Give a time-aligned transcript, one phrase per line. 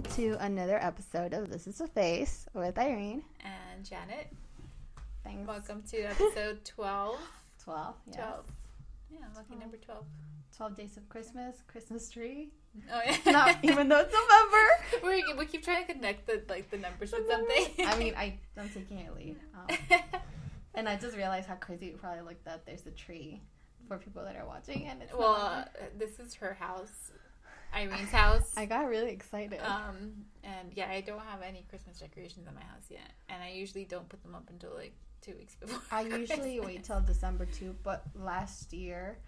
[0.00, 3.22] welcome to another episode of This is a Face with Irene.
[3.44, 4.32] And Janet.
[5.22, 5.46] Thanks.
[5.46, 7.18] Welcome to episode 12.
[7.62, 7.94] 12.
[8.06, 8.16] Yes.
[8.16, 8.44] 12.
[9.10, 9.60] Yeah, lucky 12.
[9.60, 10.04] number 12.
[10.56, 12.48] 12 days of Christmas, Christmas tree.
[12.90, 13.16] Oh, yeah.
[13.30, 15.16] Not even though it's November.
[15.34, 17.86] we, we keep trying to connect the like the numbers with something.
[17.86, 19.36] I mean, I, I'm taking it lead.
[19.54, 19.98] Um,
[20.76, 23.42] and I just realized how crazy it probably looked that there's a tree
[23.86, 24.86] for people that are watching.
[24.86, 25.64] And it's well, uh,
[25.98, 27.10] this is her house,
[27.72, 28.52] Irene's house.
[28.56, 29.60] I got really excited.
[29.64, 33.50] Um, and yeah, I don't have any Christmas decorations in my house yet, and I
[33.50, 34.92] usually don't put them up until like
[35.22, 35.80] two weeks before.
[35.92, 39.18] I usually wait till December too, but last year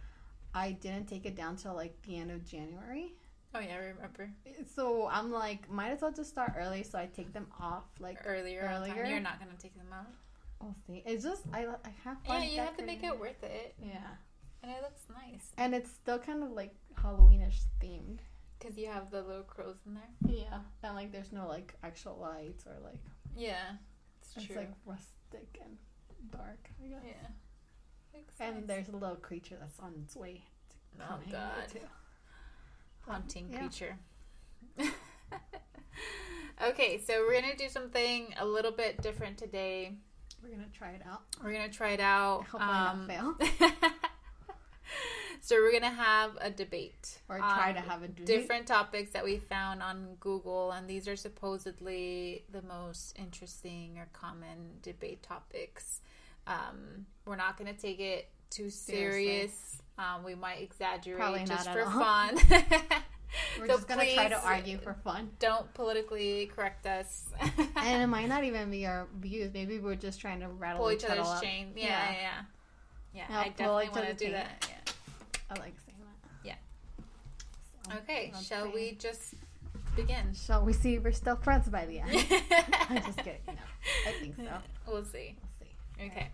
[0.55, 3.14] I didn't take it down till like the end of January.
[3.55, 4.30] Oh yeah, I remember
[4.74, 8.19] So I'm like, might as well just start early so I take them off like
[8.24, 8.70] earlier.
[8.74, 9.05] Earlier?
[9.05, 10.06] You're not gonna take them out.
[10.61, 11.02] we'll see.
[11.06, 13.97] It's just I I have Yeah, you have to make it worth it, Yeah.
[14.62, 18.20] and it looks nice And it's still kind of like Halloweenish themed.
[18.62, 20.36] Because you have the little crows in there.
[20.36, 20.58] Yeah.
[20.84, 23.00] And like there's no like actual lights or like
[23.36, 23.56] Yeah,
[24.20, 24.56] it's, it's true.
[24.56, 25.77] like rustic and
[26.30, 27.00] dark, I guess.
[27.05, 27.28] yeah.
[28.18, 28.66] Looks And nice.
[28.66, 30.42] there's a little creature that's on its way.
[30.98, 31.68] to Oh, God.
[31.72, 31.78] too.
[33.00, 33.58] haunting Yeah.
[33.58, 33.96] creature.
[36.68, 39.96] okay, so we're gonna do something a little bit different today.
[40.42, 41.22] We're gonna try it out.
[41.42, 42.46] We're gonna try it out.
[42.46, 43.34] Hopefully not um, fail.
[45.45, 48.27] so we're gonna have a debate Or try to have a debate.
[48.27, 54.07] different topics that we found on Google, and these are supposedly the most interesting or
[54.13, 56.01] common debate topics.
[56.47, 59.23] Um, we're not gonna take it too Seriously.
[59.23, 59.83] serious.
[59.98, 62.37] Um, we might exaggerate Probably just not for fun.
[63.59, 65.31] We're So just gonna try to argue for fun.
[65.39, 67.31] don't politically correct us.
[67.77, 69.51] and it might not even be our views.
[69.55, 71.43] Maybe we're just trying to rattle pull each other other's up.
[71.43, 71.73] chain.
[71.77, 72.11] Yeah, Yeah.
[72.13, 72.20] yeah,
[73.15, 73.27] yeah.
[73.31, 74.67] Yeah, I definitely want to do that.
[74.69, 74.77] Yeah.
[75.53, 76.31] I like saying that.
[76.45, 76.55] Yeah.
[77.91, 79.35] So, Okay, shall we just
[79.95, 80.33] begin?
[80.35, 82.11] Shall we see if we're still friends by the end?
[82.89, 83.40] I'm just kidding.
[83.46, 83.52] No,
[84.07, 84.45] I think so.
[84.86, 85.36] We'll see.
[85.40, 86.07] We'll see.
[86.07, 86.29] Okay.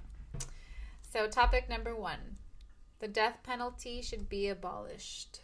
[1.12, 2.36] So, topic number one
[3.00, 5.40] the death penalty should be abolished.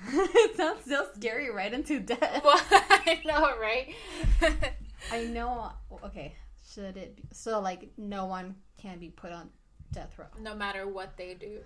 [0.08, 2.42] it sounds so scary right into death.
[2.44, 3.94] Well, I know, right?
[5.12, 5.72] I know.
[6.04, 6.34] Okay,
[6.72, 7.60] should it be so?
[7.60, 9.50] Like, no one can be put on
[9.92, 10.26] death row.
[10.40, 11.58] no matter what they do.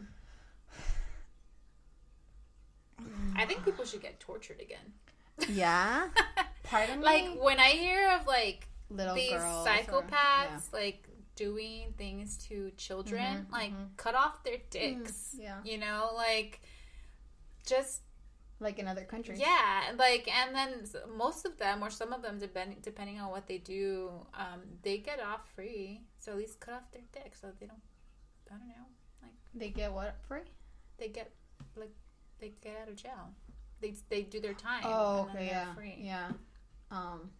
[3.36, 4.92] I think people should get tortured again.
[5.48, 6.08] Yeah.
[6.64, 7.04] Pardon me.
[7.04, 9.66] like when I hear of like little these girls.
[9.66, 10.60] psychopaths or- yeah.
[10.72, 13.96] like doing things to children, Mhm, like mhm.
[13.96, 15.34] cut off their dicks.
[15.38, 15.60] yeah.
[15.64, 16.60] You know, like
[17.66, 18.02] just
[18.60, 19.40] Like in other countries.
[19.40, 20.84] yeah, like and then
[21.16, 24.98] most of them or some of them, depending depending on what they do, um, they
[24.98, 26.02] get off free.
[26.18, 27.82] So at least cut off their dick so they don't.
[28.50, 28.86] I don't know.
[29.22, 30.42] Like They get what free?
[30.98, 31.32] they get
[31.74, 31.90] like
[32.42, 33.30] they get out of jail.
[33.80, 34.82] They they do their time.
[34.84, 35.96] Oh, and then okay, they're yeah, Free.
[35.98, 36.28] yeah.
[36.90, 37.30] Um,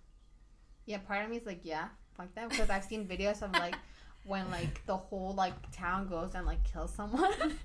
[0.86, 0.98] yeah.
[0.98, 3.74] Part of me is like, yeah, fuck them, because I've seen videos of like
[4.24, 7.30] when like the whole like town goes and like kills someone.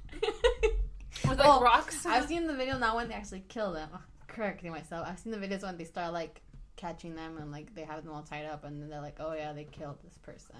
[1.23, 2.05] With like Well, rocks.
[2.05, 3.89] I've seen the video not when they actually kill them.
[4.27, 6.41] Correcting myself, I've seen the videos when they start like
[6.75, 9.33] catching them and like they have them all tied up, and then they're like, oh
[9.33, 10.55] yeah, they killed this person,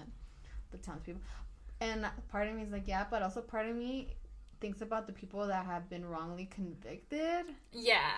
[0.70, 1.22] the townspeople.
[1.80, 4.14] And part of me is like, yeah, but also part of me
[4.60, 7.46] thinks about the people that have been wrongly convicted.
[7.72, 8.10] Yeah,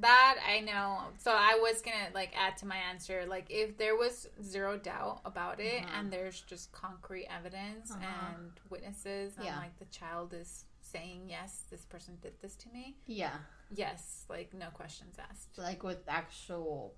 [0.00, 1.00] that I know.
[1.18, 5.20] So I was gonna like add to my answer, like if there was zero doubt
[5.24, 5.94] about it, Uh-huh.
[6.00, 8.04] and there's just concrete evidence Uh-huh.
[8.36, 9.58] and witnesses, and Yeah.
[9.58, 12.96] like the child is saying yes, this person did this to me.
[13.06, 13.38] Yeah.
[13.74, 15.56] Yes, like no questions asked.
[15.58, 16.94] like with actual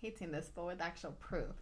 [0.00, 1.54] hating this but with actual proof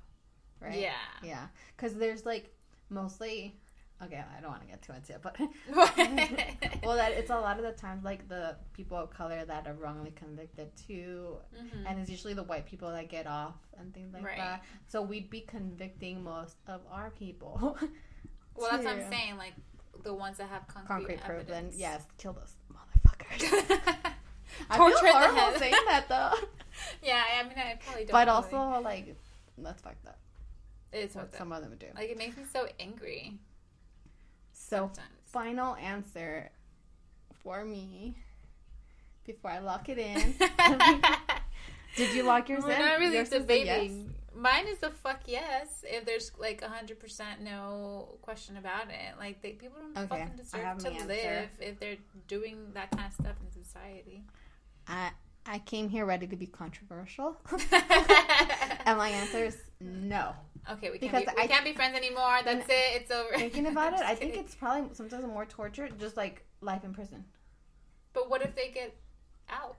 [0.60, 0.92] right Yeah.
[1.22, 2.54] yeah because there's like
[2.88, 3.58] mostly
[4.02, 5.36] okay i don't want to get too into it but
[6.84, 9.74] well that it's a lot of the times like the people of color that are
[9.74, 11.84] wrongly convicted too Mhm.
[11.86, 14.36] and it's usually the white people that get off and things like Right.
[14.38, 17.76] that so we'd be convicting most of our people
[18.54, 19.36] well, that's what I'm saying.
[19.36, 19.54] Like
[20.04, 20.86] the ones that have concrete,
[21.18, 21.76] concrete proof then evidence.
[21.78, 24.12] yes kill those motherfuckers
[24.70, 26.48] i Torture feel horrible saying that though
[27.02, 28.12] yeah, I mean, I probably don't.
[28.12, 29.16] but really- also like
[29.58, 30.18] that's fucked up
[30.92, 31.86] it's what some of them do.
[31.96, 33.38] like it makes me so angry.
[34.68, 35.08] So, Sometimes.
[35.26, 36.50] final answer
[37.42, 38.16] for me
[39.24, 40.34] before I lock it in.
[41.96, 42.78] Did you lock yours We're in?
[42.78, 43.40] not really Yours is yes?
[43.42, 44.14] debating.
[44.34, 45.84] Mine is a fuck yes.
[45.84, 50.36] If there's like hundred percent no question about it, like they, people don't Okay, fucking
[50.36, 51.06] deserve to answer.
[51.08, 51.96] live if they're
[52.28, 54.22] doing that kind of stuff in society.
[54.86, 55.10] I
[55.46, 57.36] I came here ready to be controversial,
[57.72, 60.34] and my answer is no.
[60.72, 62.38] Okay, we can't Because be, we I- can't be friends anymore.
[62.44, 63.02] That's it.
[63.02, 63.36] It's over.
[63.36, 64.44] Thinking about it, I think kidding.
[64.44, 67.24] it's probably sometimes more torture, just like life in prison.
[68.12, 68.94] But what if they get
[69.48, 69.76] out?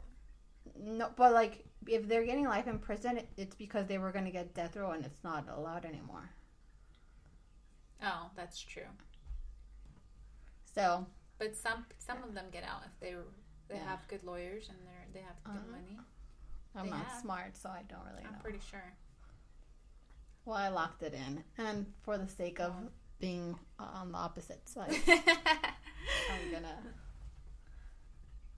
[0.82, 4.54] No, but like if they're getting life in prison, it's because they were gonna get
[4.54, 6.30] death row and it's not allowed anymore.
[8.02, 8.84] Oh, that's true.
[10.74, 11.06] So
[11.38, 13.16] But some some of them get out if they
[13.68, 13.84] they Yeah.
[13.90, 15.72] have good lawyers and they're they have good Uh-huh.
[15.72, 16.00] money.
[16.76, 17.22] I'm They not have.
[17.22, 18.40] smart, so I don't really I'm know.
[18.42, 18.94] pretty sure.
[20.46, 22.74] Well, I locked it in, and for the sake of
[23.20, 26.78] being on the opposite side, I'm gonna.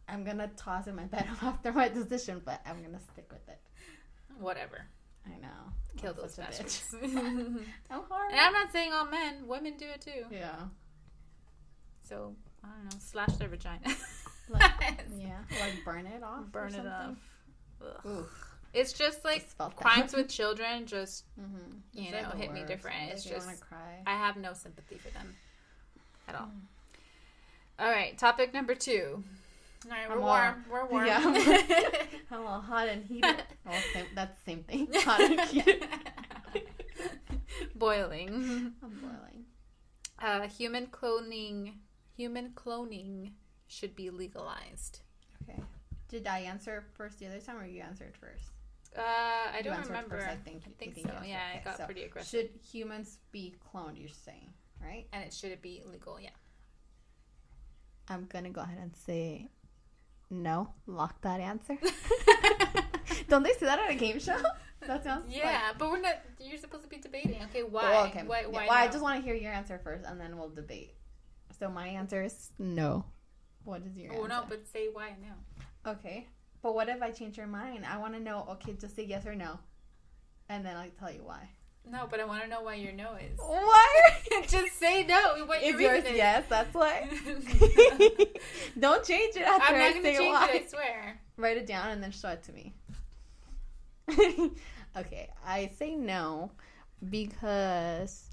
[0.08, 3.60] I'm gonna toss in my bed after my decision, but I'm gonna stick with it.
[4.40, 4.86] Whatever.
[5.26, 5.48] I know.
[5.98, 6.96] Kill I'm those bastards.
[7.04, 8.32] I'm hard.
[8.32, 9.48] and I'm not saying all men.
[9.48, 10.26] Women do it too.
[10.32, 10.56] Yeah.
[12.04, 13.00] So I don't know.
[13.00, 13.80] Slash their vagina.
[14.50, 14.72] Like,
[15.18, 15.38] yeah.
[15.62, 16.52] Like burn it off.
[16.52, 17.16] Burn it off.
[17.82, 18.06] Ugh.
[18.06, 18.51] Oof.
[18.74, 19.84] It's just like Just felt that.
[19.84, 20.86] crimes with children.
[20.86, 21.78] Just Mm-hmm.
[21.94, 23.12] you know, hit me different.
[23.12, 24.02] It's just- cry.
[24.08, 25.36] I have no sympathy for them
[26.28, 26.48] at all.
[26.48, 26.62] Mm.
[27.80, 29.24] All right, topic number two.
[29.86, 30.66] All right, we're I'm warm.
[30.72, 31.06] We're warm.
[31.08, 31.20] Yeah.
[32.32, 33.36] I'm a little hot and heated.
[33.66, 34.88] well, same, that's the same thing.
[35.02, 35.84] Hot and heated.
[37.76, 38.74] Boiling.
[38.84, 39.46] I'm boiling.
[40.20, 41.74] Uh, human cloning.
[42.16, 43.32] Human cloning
[43.68, 45.00] should be legalized.
[45.50, 45.60] Okay.
[46.10, 48.52] Did I answer first the other time, or you answered first?
[48.98, 50.18] Uh, I You don't remember.
[50.18, 50.64] First, I think.
[50.66, 51.14] I you think so.
[51.26, 52.30] Yeah, Okay, it got so pretty aggressive.
[52.30, 54.00] Should humans be cloned?
[54.00, 54.52] You're saying,
[54.82, 55.08] right?
[55.14, 56.20] and it should be legal?
[56.20, 56.30] Yeah.
[58.10, 59.50] I'm gonna go ahead and say
[60.30, 60.74] no.
[60.88, 61.78] Lock that answer.
[63.30, 64.38] Don't they say that at a game show?
[64.88, 66.16] That sounds like- Yeah, but we're not.
[66.40, 67.42] You're supposed to be debating.
[67.44, 67.84] Okay, why?
[67.84, 68.24] Well, okay.
[68.24, 68.42] Why?
[68.42, 68.66] Yeah, Why?
[68.68, 70.96] well, I just want to hear your answer first, and then we'll debate.
[71.60, 73.06] So my answer is no.
[73.64, 74.28] What is your Oh answer?
[74.30, 75.92] no, but say why no.
[75.92, 76.28] okay.
[76.62, 77.86] But what if I change your mind?
[77.86, 78.46] I want to know.
[78.52, 79.60] Okay, just say yes or no,
[80.50, 81.50] and then I'll tell you why.
[81.90, 83.40] No, but I want to know why your no is.
[83.40, 84.12] Why?
[84.48, 85.46] just say no.
[85.46, 86.16] What your yours is.
[86.16, 86.46] yes?
[86.48, 87.10] That's why.
[88.80, 90.50] Don't change it after I'm not gonna change why.
[90.54, 90.64] it.
[90.64, 91.22] I swear.
[91.38, 92.74] Write it down and then show it to me.
[94.96, 96.52] okay, I say no
[97.10, 98.30] because,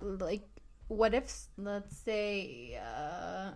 [0.00, 0.42] like,
[0.88, 3.52] what if, let's say, uh,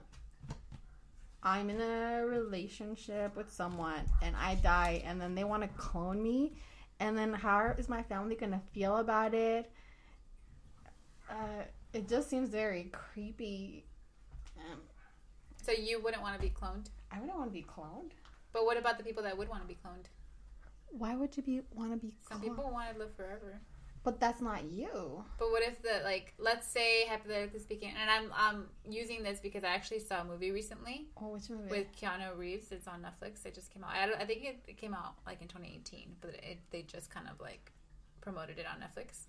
[1.44, 6.22] I'm in a relationship with someone and I die and then they want to clone
[6.22, 6.54] me,
[7.00, 9.70] and then how is my family gonna feel about it?
[11.28, 13.84] Uh, it just seems very creepy.
[14.58, 14.80] Um,
[15.62, 16.86] So you wouldn't want to be cloned.
[17.10, 18.12] I wouldn't want to be cloned.
[18.52, 20.06] But what about the people that would want to be cloned?
[20.90, 22.14] Why would you be want to be?
[22.28, 23.60] Some people want to live forever.
[24.04, 25.24] But that's not you.
[25.38, 29.64] But what if the like, let's say hypothetically speaking, and I'm I'm using this because
[29.64, 31.70] I actually saw a movie recently Oh, which movie?
[31.70, 32.70] with Keanu Reeves.
[32.70, 33.46] It's on Netflix.
[33.46, 33.90] It just came out.
[33.94, 37.26] I, I think it, it came out like in 2018, but it, they just kind
[37.30, 37.72] of like
[38.20, 39.24] promoted it on Netflix.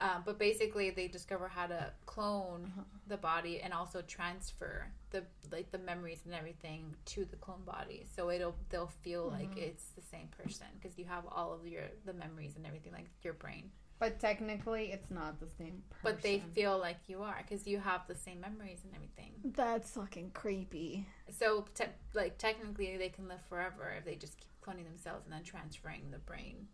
[0.00, 2.82] Um, but basically, they discover how to clone Uh-huh.
[3.08, 8.06] the body and also transfer the like the memories and everything to the clone body.
[8.14, 9.62] So it'll they'll feel like Mhm.
[9.68, 13.06] it's the same person because you have all of your the memories and everything like
[13.24, 13.72] your brain.
[13.98, 16.02] But technically, it's not the same person.
[16.02, 19.32] But they feel like you are because you have the same memories and everything.
[19.54, 21.06] That's fucking creepy.
[21.30, 21.84] So, te-
[22.14, 26.10] like technically, they can live forever if they just keep cloning themselves and then transferring
[26.10, 26.66] the brain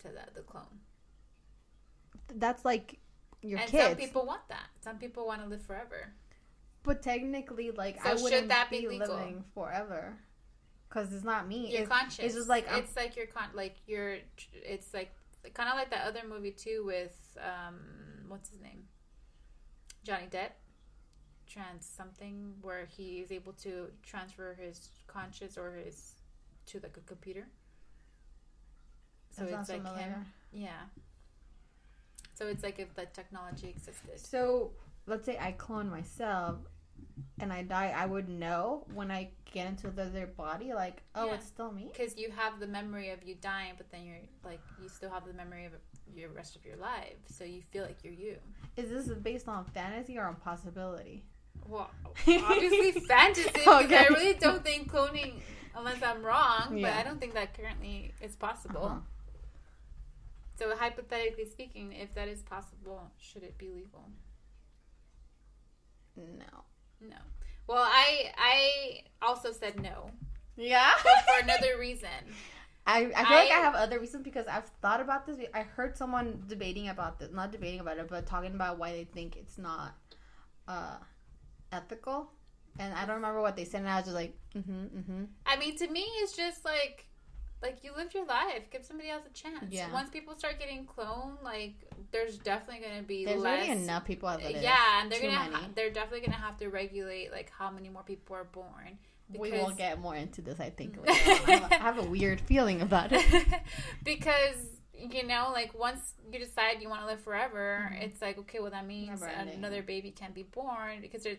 [0.00, 0.80] to the, the clone.
[2.34, 2.98] That's like
[3.42, 3.84] your and kids.
[3.88, 4.66] some people want that.
[4.80, 6.12] Some people want to live forever.
[6.82, 9.16] but technically, like So I should wouldn't that be be, legal?
[9.16, 10.16] living forever.
[10.88, 11.70] Cause it's not me.
[11.70, 12.18] You're It's, conscious.
[12.24, 14.16] it's just like I'm- it's like you're con- like you're.
[14.54, 15.12] It's like
[15.54, 17.78] kind of like that other movie too with um
[18.28, 18.84] what's his name,
[20.04, 20.50] Johnny Depp,
[21.46, 26.14] trans something where he is able to transfer his conscious or his
[26.66, 27.46] to like a computer.
[29.30, 29.86] So that it's like him.
[29.86, 30.26] familiar.
[30.52, 30.82] Yeah.
[32.34, 34.18] So it's like if the technology existed.
[34.18, 34.72] So
[35.06, 36.58] let's say I clone myself
[37.40, 41.26] and I die, I would know when I get into the other body, like, oh,
[41.26, 41.34] Yeah.
[41.34, 41.90] it's still me.
[41.92, 45.26] Because you have the memory of you dying, but then you're like, you still have
[45.26, 45.72] the memory of
[46.14, 47.16] your rest of your life.
[47.26, 48.36] So you feel like you're you.
[48.76, 51.24] Is this based on fantasy or on possibility?
[51.66, 51.90] Well,
[52.26, 55.40] obviously fantasy, because I really don't think cloning,
[55.76, 56.88] unless I'm wrong, Yeah.
[56.90, 58.84] but I don't think that currently is possible.
[58.84, 59.00] Uh-huh.
[60.58, 64.10] So hypothetically speaking, if that is possible, should it be legal?
[66.16, 66.64] No.
[67.00, 67.16] No.
[67.66, 70.10] Well, I I also said no,
[70.56, 70.90] Yeah.
[70.98, 72.08] for another reason.
[72.86, 75.38] I, I feel like I I- have other reasons because I've thought about this.
[75.54, 79.04] I heard someone debating about this, not debating about it, but talking about why they
[79.04, 79.94] think it's not
[80.66, 80.96] uh,
[81.72, 82.30] ethical.
[82.78, 85.24] And I don't remember what they said, and I was just like, mm-hmm, mm-hmm.
[85.44, 87.06] I mean, to me, it's just like,
[87.62, 88.70] like you lived your life.
[88.70, 89.66] Give somebody else a chance.
[89.70, 89.92] Yeah.
[89.92, 91.74] Once people start getting cloned, like
[92.12, 93.66] there's definitely going to be There's less.
[93.66, 94.62] already enough people it is.
[94.62, 95.54] yeah, and they're gonna many.
[95.54, 98.98] ha- they're definitely gonna have to regulate like how many more people are born.
[99.30, 99.40] Because...
[99.42, 100.96] we will get more into this, I think.
[101.08, 103.24] I, have a, I have a weird feeling about it.
[104.04, 104.56] because
[104.94, 108.02] you know, like once you decide you want to live forever, Mhm.
[108.02, 111.36] it's like okay, well that means another baby can be born because there,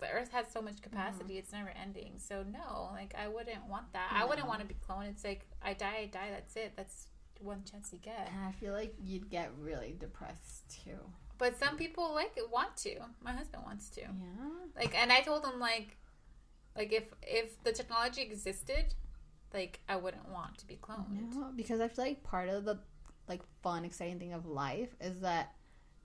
[0.00, 0.90] the Earth has so much Mm-hmm.
[0.90, 2.14] capacity; it's never ending.
[2.18, 4.10] So no, like I wouldn't want that.
[4.14, 5.08] I wouldn't want to be cloned.
[5.08, 6.30] It's like I die, I die.
[6.30, 6.72] That's it.
[6.76, 7.06] That's
[7.40, 8.28] one chance you get.
[8.32, 10.98] And I feel like you'd get really depressed too.
[11.38, 12.96] But some people like it, want to.
[13.22, 14.02] My husband wants to.
[14.02, 14.08] Yeah.
[14.76, 15.96] Like, and I told him like,
[16.76, 18.94] like if if the technology existed,
[19.54, 21.34] like I wouldn't want to be cloned.
[21.34, 22.78] No, because I feel like part of the
[23.28, 25.54] like fun, exciting thing of life is that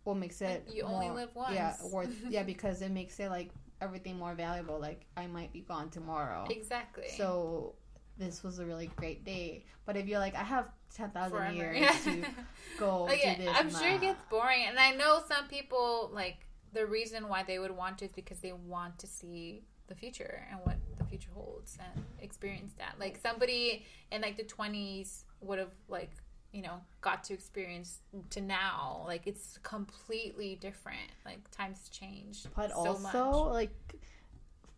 [0.06, 1.54] what makes it You only live once.
[1.54, 3.50] Yeah, worth yeah, because it makes it like
[3.82, 4.80] everything more valuable.
[4.80, 7.10] Like I might be gone tomorrow, Exactly.
[7.18, 7.76] so
[8.18, 9.66] this was a really great day.
[9.86, 12.26] But if you're like, I have ten thousand years to
[12.80, 16.48] go Like, do this, I'm sure it gets boring, and I know some people like
[16.74, 20.46] the reason why they would want to is because they want to see the future
[20.50, 22.96] and what the future holds and experience that.
[23.00, 26.12] Like somebody in like the 20s would have like
[26.52, 28.00] you know got to experience
[28.32, 31.12] to now like it's completely different.
[31.26, 33.72] Like times change, But so also, like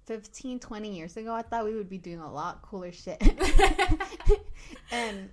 [0.06, 3.22] 15, 20 years ago, I thought we would be doing a lot cooler shit.
[4.92, 5.30] and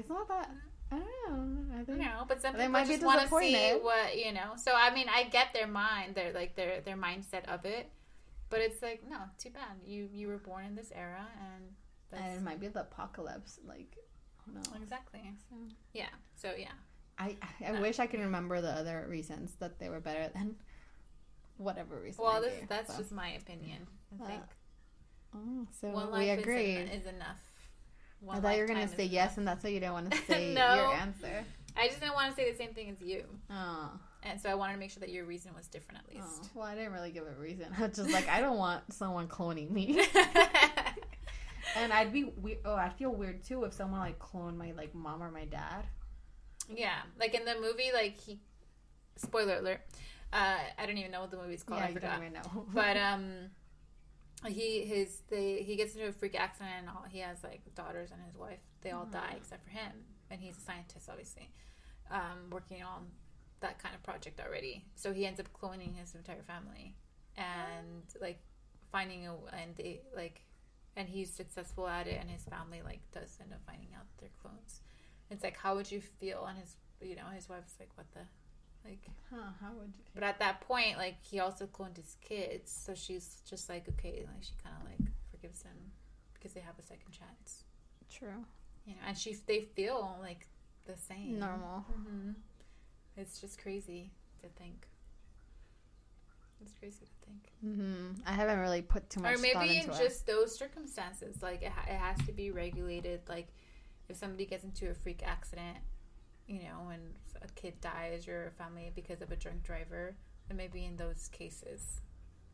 [0.00, 0.50] it's not that.
[0.92, 1.78] I don't know.
[1.80, 1.98] I think.
[1.98, 4.50] No, but some people might be just want to see what you know.
[4.56, 7.90] So I mean, I get their mind, their like their their mindset of it,
[8.50, 9.74] but it's like no, too bad.
[9.86, 11.62] You you were born in this era, and
[12.10, 13.60] that's And it might be the apocalypse.
[13.64, 13.96] Like,
[14.52, 14.66] knows?
[14.82, 15.20] exactly.
[15.48, 15.56] So,
[15.92, 16.08] Yeah.
[16.34, 16.72] So yeah,
[17.18, 17.80] I I, No.
[17.80, 20.56] wish I could remember the other reasons that they were better than
[21.56, 22.24] whatever reason.
[22.24, 22.98] well, this that's so.
[22.98, 23.86] just my opinion.
[24.20, 24.42] I Uh, think
[25.32, 26.72] Oh, so one we agree.
[26.74, 27.49] is, is enough.
[28.28, 29.38] I thought you were gonna say yes, enough.
[29.38, 30.74] and that's why you didn't want to say No.
[30.74, 31.44] your answer.
[31.76, 33.90] I just didn't want to say the same thing as you, Oh,
[34.22, 36.24] and so I wanted to make sure that your reason was different at oh.
[36.38, 36.50] least.
[36.54, 37.66] well, I didn't really give a reason.
[37.78, 40.04] I was just like, I don't want someone cloning me.
[41.76, 44.92] And I'd be we- oh, I'd feel weird too if someone like cloned my like
[44.94, 45.84] mom or my dad.
[46.68, 48.40] Yeah, like in the movie, like he.
[49.16, 49.80] Spoiler alert.
[50.32, 51.80] Uh, I don't even know what the movie's called.
[51.80, 52.12] yeah, I forgot.
[52.16, 52.66] don't even know.
[52.74, 53.50] But um,
[54.48, 56.72] he his they he gets into a freak accident.
[56.78, 58.60] and all, he has like daughters and his wife.
[58.82, 59.36] They all die Mhm.
[59.36, 61.50] except for him, and he's a scientist, obviously,
[62.10, 63.10] um, working on
[63.60, 64.84] that kind of project already.
[64.94, 66.96] So he ends up cloning his entire family,
[67.36, 68.40] and like
[68.90, 70.40] finding a and they like,
[70.96, 74.30] and he's successful at it, and his family like does end up finding out they're
[74.40, 74.80] clones.
[75.28, 76.46] It's like, how would you feel?
[76.46, 78.20] And his you know his wife's like, what the
[78.84, 80.04] like huh, how would you?
[80.14, 84.24] but at that point, like he also cloned his kids, so she's just like okay,
[84.26, 85.76] like she kind of like forgives him
[86.34, 87.64] because they have a second chance,
[88.10, 88.44] True.
[88.86, 90.46] you know, and she they feel like
[90.86, 91.38] the same.
[91.38, 91.80] Normal.
[91.80, 92.30] hmm
[93.16, 94.10] It's just crazy
[94.42, 94.86] to think.
[96.62, 97.52] It's crazy to think.
[97.64, 98.20] Mm-hmm.
[98.26, 101.86] I haven't really put too much or maybe in just those circumstances, like it, ha-
[101.88, 103.20] it has to be regulated.
[103.28, 103.48] Like
[104.08, 105.78] if somebody gets into a freak accident,
[106.50, 106.98] you know, when
[107.42, 110.16] a kid dies or a family because of a drunk driver,
[110.48, 112.00] and maybe in those cases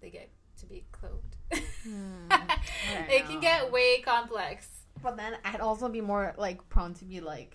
[0.01, 0.29] they get
[0.61, 1.33] to be cloned.
[1.51, 1.65] it.
[1.83, 2.31] Hmm.
[3.11, 4.69] It can get way complex.
[5.03, 7.55] But then I'd also be more like prone to be like,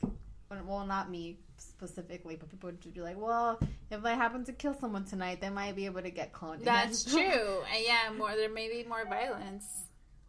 [0.66, 4.54] well, not me specifically, but people would just be like, well, if I happen to
[4.54, 6.64] kill someone tonight, they might be able to get cloned.
[6.64, 7.62] That's true.
[7.74, 9.66] And yeah, more there may be more violence.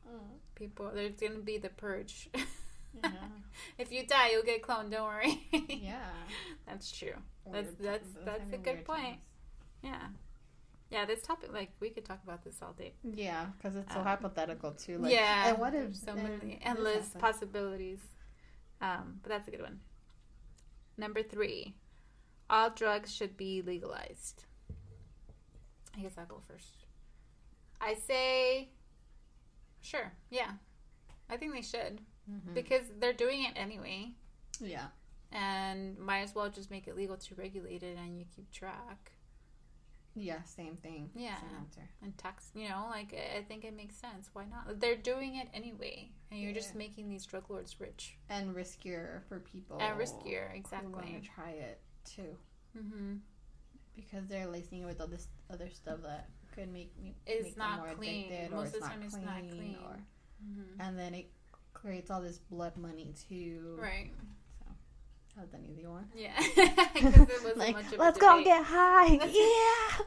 [0.09, 0.21] Mm,
[0.55, 2.29] People, there's gonna be the purge.
[3.03, 3.11] yeah.
[3.79, 4.91] if you die, you'll get cloned.
[4.91, 5.47] Don't worry.
[5.69, 6.11] yeah.
[6.67, 7.15] That's true.
[7.51, 9.03] That's- that's- that's a good point.
[9.05, 9.19] times.
[9.83, 10.07] Yeah.
[10.91, 12.93] Yeah, this topic, like, we could talk about this all day.
[13.03, 14.99] Yeah, because it's so Um, hypothetical too.
[14.99, 15.49] Like, yeah.
[15.49, 18.01] And what if so many endless possibilities.
[18.83, 19.81] Um, but that's a good one.
[20.99, 21.75] Number three,
[22.51, 24.45] all drugs should be legalized.
[25.97, 26.85] I guess I'll go first.
[27.81, 28.69] I say,
[29.81, 30.53] sure, yeah.
[31.31, 32.55] I think they should Mhm.
[32.55, 34.13] because they're doing it anyway,
[34.61, 34.89] Yeah.
[35.31, 39.13] and might as well just make it legal to regulate it, and you keep track.
[40.15, 40.43] Yeah.
[40.43, 41.11] Same thing.
[41.15, 41.41] Yeah.
[41.41, 41.89] Same answer.
[42.03, 45.49] and tax you know like i think it makes sense why not they're doing it
[45.55, 49.79] anyway and you're just making these drug lords rich And riskier for people.
[49.81, 52.37] and riskier who want exactly to try it too,
[52.77, 53.17] mm-hmm.
[53.97, 57.57] because they're lacing it with all this other stuff that could make me It's make
[57.57, 58.27] not them more clean.
[58.27, 59.77] addicted, or Most it's of the not time it's clean, not clean.
[59.77, 59.97] or
[60.45, 60.81] Mm-hmm.
[60.81, 61.31] and then it
[61.75, 63.77] creates all this blood money too.
[63.79, 64.11] right
[64.59, 64.71] So
[65.37, 66.07] That was an easy one.
[66.15, 68.45] yeah 'Cause it wasn't like, much of let's go debate.
[68.47, 69.13] get high.
[69.25, 70.05] Yeah,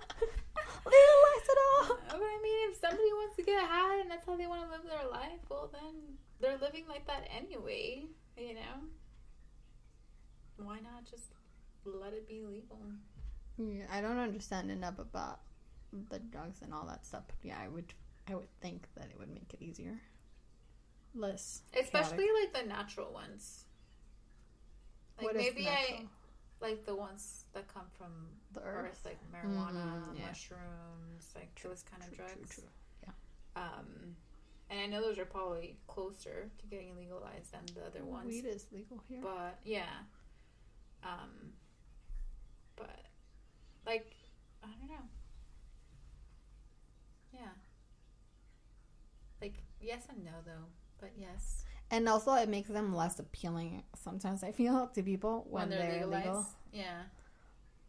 [0.86, 1.98] legalize it all.
[2.10, 4.70] but i mean if somebody wants to get high and that's how they want to
[4.70, 5.94] live their life well then
[6.40, 8.04] they're living like that anyway
[8.38, 8.76] you know
[10.58, 11.32] why not just
[11.86, 12.80] let it be legal
[13.58, 15.40] Yeah, I don't understand enough about
[16.10, 17.24] the drugs and all that stuff.
[17.28, 17.94] But yeah, I would
[18.28, 19.96] I would think that it would make it easier.
[21.16, 21.62] Less.
[21.80, 22.54] Especially chaotic.
[22.54, 23.64] like the natural ones.
[25.18, 26.06] Like What maybe I
[26.62, 28.12] like the ones that come from
[28.54, 29.02] the earth, earth.
[29.06, 30.28] like marijuana, Mhm, yeah.
[30.28, 32.56] mushrooms, like those kind of True, true, drugs.
[32.56, 32.64] true.
[33.58, 34.18] Um,
[34.70, 38.28] and I know those are probably closer to getting legalized than the other ones.
[38.28, 39.22] Weed is legal here.
[39.22, 39.86] But yeah,
[41.04, 41.54] um,
[42.76, 43.06] but
[43.86, 44.14] like
[44.62, 45.08] I don't know.
[47.32, 47.52] Yeah.
[49.42, 50.66] Like yes and no though,
[51.00, 53.84] but yes And also, it makes them less appealing.
[53.96, 56.26] Sometimes I feel to people when, they're, legalized.
[56.26, 56.46] legal.
[56.74, 57.02] Yeah,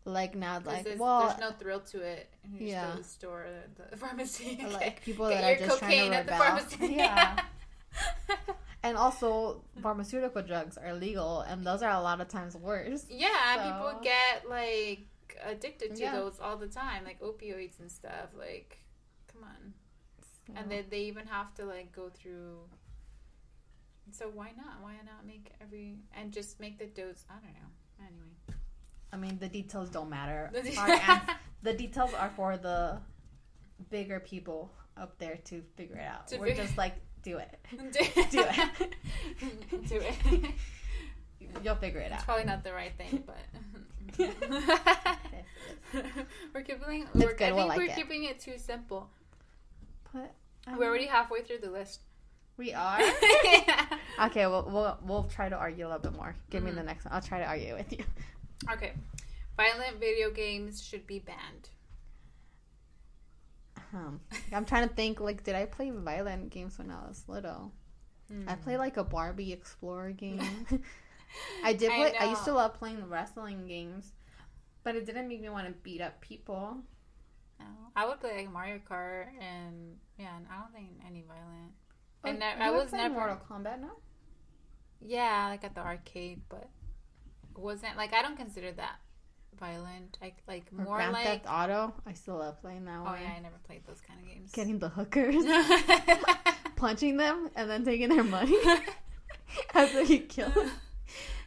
[0.05, 2.29] Like not like there's, well, there's no thrill to it.
[2.45, 2.91] You just Yeah.
[2.91, 3.47] to the store,
[3.77, 4.61] the, the pharmacy.
[4.71, 6.45] like people that are just trying to at the rebel.
[6.47, 6.87] pharmacy.
[7.03, 7.41] Yeah.
[8.83, 13.07] and also, pharmaceutical drugs are legal, and those are a lot of times worse.
[13.09, 15.07] Yeah, So- people get like
[15.45, 16.15] addicted to Yeah.
[16.17, 18.29] those all the time, like opioids and stuff.
[18.39, 18.79] Like,
[19.33, 19.75] come on.
[20.55, 22.59] And So- then they even have to like go through.
[24.13, 24.81] So why not?
[24.83, 27.25] Why not make every and just make the dose?
[27.29, 28.07] I don't know.
[28.07, 28.59] Anyway,
[29.13, 30.51] I mean, the details don't matter.
[30.55, 31.31] The- Our ans-
[31.63, 32.99] the details are for the
[33.91, 36.29] bigger people up there to figure it out.
[36.29, 37.59] To We're just like, do it.
[37.93, 37.99] do
[38.41, 39.89] it.
[39.89, 40.51] do it.
[41.63, 42.25] You'll figure it It's out.
[42.25, 43.37] probably not the right thing, but
[46.55, 47.07] we're keeping.
[47.15, 47.95] We're, good, I we'll think like we're it.
[47.97, 49.11] keeping it too simple.
[50.13, 50.35] But
[50.67, 52.01] um, We're already halfway through the list.
[52.57, 53.01] We are.
[54.19, 56.35] Okay, we'll, we'll we'll try to argue a little bit more.
[56.49, 56.77] Give me Mhm.
[56.77, 57.13] the next one.
[57.13, 58.03] I'll try to argue with you.
[58.73, 58.95] Okay.
[59.59, 61.69] Violent video games should be banned.
[63.93, 64.21] Um,
[64.53, 65.21] I'm trying to think.
[65.21, 67.73] Like, did I play violent games when I was little?
[68.49, 68.63] I Hmm.
[68.63, 70.41] played like a Barbie Explorer game.
[71.65, 71.91] I did.
[71.91, 74.13] I Play, I, used to love playing wrestling games,
[74.83, 76.79] but it didn't make me want to beat up people.
[77.61, 77.67] No.
[77.95, 81.73] I would play like Mario Kart and yeah, and I don't think any violent.
[82.27, 83.81] Oh, And I- I was never- Mortal Kombat.
[83.81, 83.91] No,
[85.01, 86.69] Yeah, like at the arcade, but
[87.55, 88.97] wasn't like I don't consider that
[89.59, 90.19] violent.
[90.21, 91.95] Like like or more Grand like Theft Auto.
[92.07, 93.21] I still love playing that oh one.
[93.23, 94.53] yeah, I never played those kind of games.
[94.53, 95.37] Getting the hookers,
[96.77, 98.57] punching them, and then taking their money
[99.75, 100.71] after you kill them.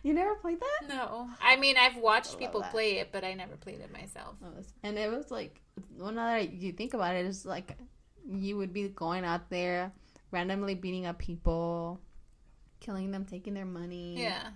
[0.02, 0.88] You never played that?
[0.88, 2.72] no, I mean I've watched people that.
[2.72, 4.36] play it, but I never played it myself.
[4.84, 5.62] And it was like
[5.98, 7.78] well now that you think about it it's like
[8.28, 9.92] you would be going out there
[10.32, 12.00] randomly beating up people
[12.80, 14.16] killing them taking their money.
[14.22, 14.50] Yeah,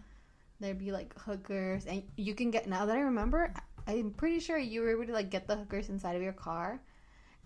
[0.59, 1.85] there'd be like hookers.
[1.85, 3.53] And you can get now that i remember
[3.85, 6.79] i'm pretty sure you were able to like get the hookers inside of your car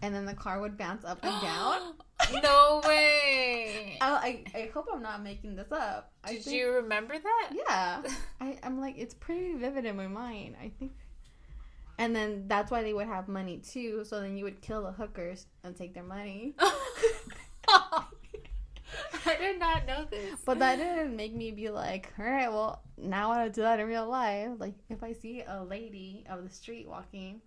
[0.03, 1.93] and then the car would bounce up and down.
[2.43, 3.97] No way.
[4.01, 6.11] I, I, I hope i'm not making this up.
[6.23, 7.49] I Did think- you remember that?
[7.53, 8.01] yeah.
[8.41, 10.91] I, i'm like it's pretty vivid in my mind i think.
[11.99, 14.91] And then that's why they would have money too so then you would kill the
[14.91, 16.55] hookers and take their money
[19.41, 20.39] did not know this.
[20.45, 23.63] but that didn't make me be like all right well now i want to do
[23.63, 27.41] that in real life like if i see a lady of the street walking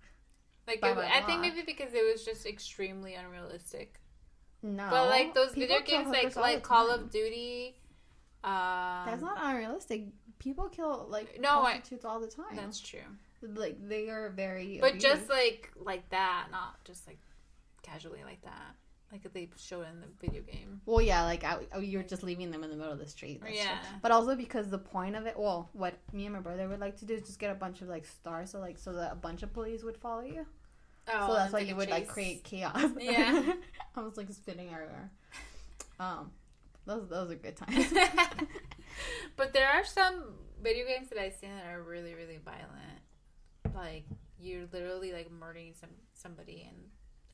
[0.66, 3.98] like it, I think maybe because it was just extremely unrealistic.
[4.62, 7.74] no But like those video games, like like Call of Duty.
[8.44, 10.04] Um, that's not unrealistic
[10.38, 13.00] people kill like No, I- prostitutes all the time That's true.
[13.42, 15.06] like they are very But abused.
[15.06, 17.18] just like like that, not just like
[17.82, 18.74] casually like that.
[19.12, 20.80] Like they showed it in the video game.
[20.86, 23.40] Well, yeah, like I, I- you're just leaving them in the middle of the street.
[23.42, 23.64] that's true.
[23.64, 23.78] Yeah.
[24.02, 26.96] But also because the point of it, well, what me and my brother would like
[26.98, 29.16] to do is just get a bunch of like stars, so like so that a
[29.16, 30.46] bunch of police would follow you.
[31.12, 32.90] Oh, so that's why you would like create chaos.
[33.00, 33.54] Yeah.
[33.96, 35.10] I was like spinning everywhere.
[35.98, 36.30] Um,
[36.86, 37.92] those those are good times.
[39.36, 43.74] but there are some video games that I've seen that are really really violent.
[43.74, 44.04] Like
[44.38, 46.78] you're literally like murdering some somebody and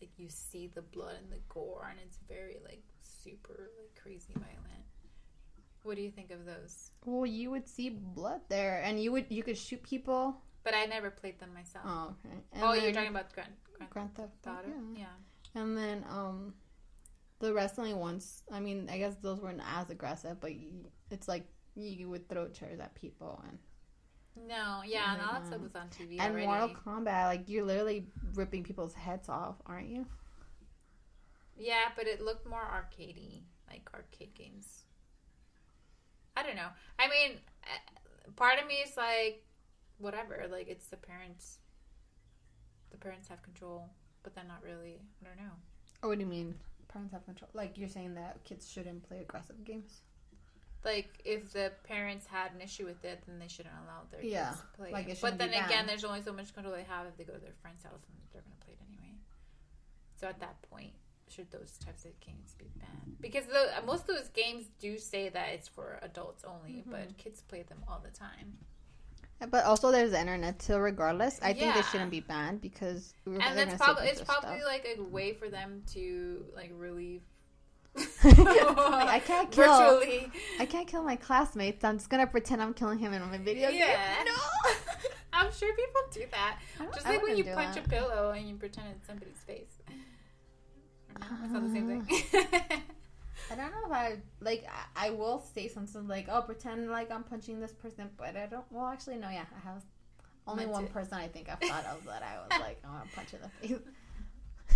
[0.00, 4.32] like you see the blood and the gore and it's very like super like crazy
[4.34, 4.84] violent.
[5.82, 6.90] What do you think of those?
[7.04, 10.42] well, you would see blood there, and you would you could shoot people.
[10.64, 11.84] But I never played them myself.
[11.86, 12.36] Oh, okay.
[12.52, 14.68] And oh, you're talking about Grand Grand, Grand Theft Auto?
[14.96, 15.04] yeah.
[15.54, 15.60] Yeah.
[15.62, 16.54] And then um,
[17.38, 18.42] the wrestling ones.
[18.50, 22.48] I mean, I guess those weren't as aggressive, but you, it's like you would throw
[22.48, 23.58] chairs at people and
[24.36, 26.46] No, yeah, and all that stuff was on TV and already.
[26.46, 27.26] Mortal Kombat.
[27.26, 30.06] Like you're literally ripping people's heads off, aren't you?
[31.56, 34.82] Yeah, but it looked more arcadey, like arcade games.
[36.36, 36.68] I don't know.
[36.98, 39.42] I mean, eh, part of me is like,
[39.98, 40.46] whatever.
[40.50, 41.58] Like it's the parents.
[42.90, 43.88] The parents have control,
[44.22, 45.00] but then not really.
[45.22, 45.52] I don't know.
[46.02, 46.54] Or what do you mean?
[46.88, 47.50] Parents have control.
[47.54, 50.02] Like you're saying that kids shouldn't play aggressive games.
[50.84, 54.50] Like if the parents had an issue with it, then they shouldn't allow their Yeah,
[54.50, 54.92] kids to play.
[54.92, 57.32] like, it But then again, there's only so much control they have if they go
[57.34, 59.14] to their friend's house and they're gonna play it anyway.
[60.14, 60.92] So at that point,
[61.28, 63.16] should those types of games be banned?
[63.20, 66.90] Because the, most of those games do say that it's for adults only, Mm-hmm.
[66.90, 68.56] but kids play them all the time.
[69.50, 70.62] But also, there's the internet.
[70.62, 74.86] So regardless, I think they shouldn't be banned because And that's probably it's probably like
[74.96, 77.22] a way for them to like relieve.
[78.24, 79.66] Like, I can't kill.
[80.00, 80.30] virtually.
[80.60, 81.84] I can't kill my classmates.
[81.84, 83.80] I'm just gonna pretend I'm killing him in my video game.
[83.80, 84.24] Yeah.
[84.24, 84.70] No.
[85.32, 86.58] I'm sure people do that.
[86.94, 87.86] Just I like when you punch that.
[87.86, 89.72] a pillow and you pretend it's somebody's face.
[91.18, 92.22] It's not the same thing.
[93.50, 94.66] I don't know if I like.
[94.96, 98.46] I, I will say something like, "Oh, pretend like I'm punching this person," but I
[98.46, 98.64] don't.
[98.70, 99.30] Well, actually, no.
[99.30, 99.82] Yeah, I have
[100.46, 100.92] only Meant one it.
[100.92, 103.34] person I think I've thought of that I was like, oh, "I want to punch
[103.34, 103.78] in the face."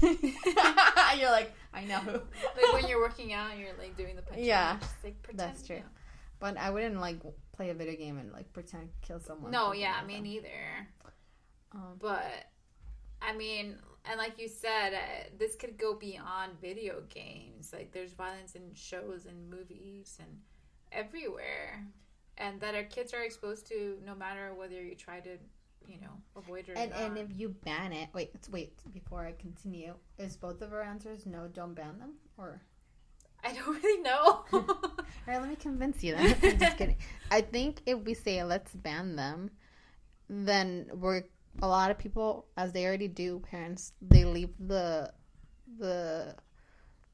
[1.18, 4.44] You're like, I know like when you're working out and you're like doing the punching.
[4.44, 5.76] Yeah, like, pretend, that's true.
[5.76, 5.88] you know.
[6.38, 7.18] But I wouldn't like
[7.52, 9.50] play a video game and like pretend kill someone.
[9.50, 10.22] No, yeah, like me that.
[10.22, 10.88] neither.
[11.72, 12.46] Um, But
[13.22, 17.72] I mean, and like you said, uh, this could go beyond video games.
[17.72, 20.38] Like there's violence in shows and movies and
[20.92, 21.84] everywhere,
[22.38, 25.36] and that our kids are exposed to no matter whether you try to,
[25.90, 27.00] you know, avoid it and not.
[27.00, 28.72] and if you ban it, wait, wait.
[28.92, 31.48] Before I continue, is both of our answers no?
[31.48, 32.62] Don't ban them, or
[33.42, 34.44] I don't really know.
[34.52, 34.66] All
[35.26, 36.36] right, let me convince you then.
[36.42, 36.96] I'm just kidding.
[37.30, 39.50] I think if we say let's ban them,
[40.28, 41.22] then we're
[41.62, 45.12] a lot of people, as they already do, parents they leave the
[45.78, 46.34] the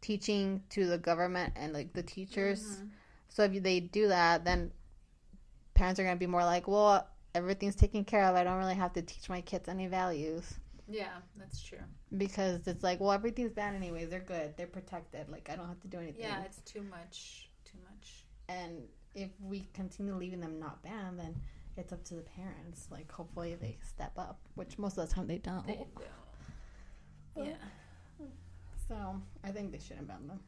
[0.01, 2.63] teaching to the government and like the teachers.
[2.81, 2.91] Mhm.
[3.29, 4.73] So if they do that, then
[5.75, 8.35] parents are gonna be more like, well, everything's taken care of.
[8.35, 10.55] I don't really have to teach my kids any values
[10.89, 11.85] Yeah, that's true.
[12.17, 14.09] because it's like, well, everything's banned anyways.
[14.11, 14.57] They're good.
[14.57, 15.29] They're protected.
[15.29, 16.23] Like I don't have to do anything.
[16.23, 17.51] Yeah, it's too much.
[17.65, 18.25] Too much.
[18.49, 18.83] and
[19.15, 21.35] if we continue leaving them not banned, then
[21.77, 22.89] it's up to the parents.
[22.91, 25.67] Like, hopefully, they step up, which most of the time they don't.
[25.67, 25.87] They
[27.35, 27.45] do.
[27.45, 28.27] Yeah.
[28.89, 30.41] So I think they shouldn't ban them.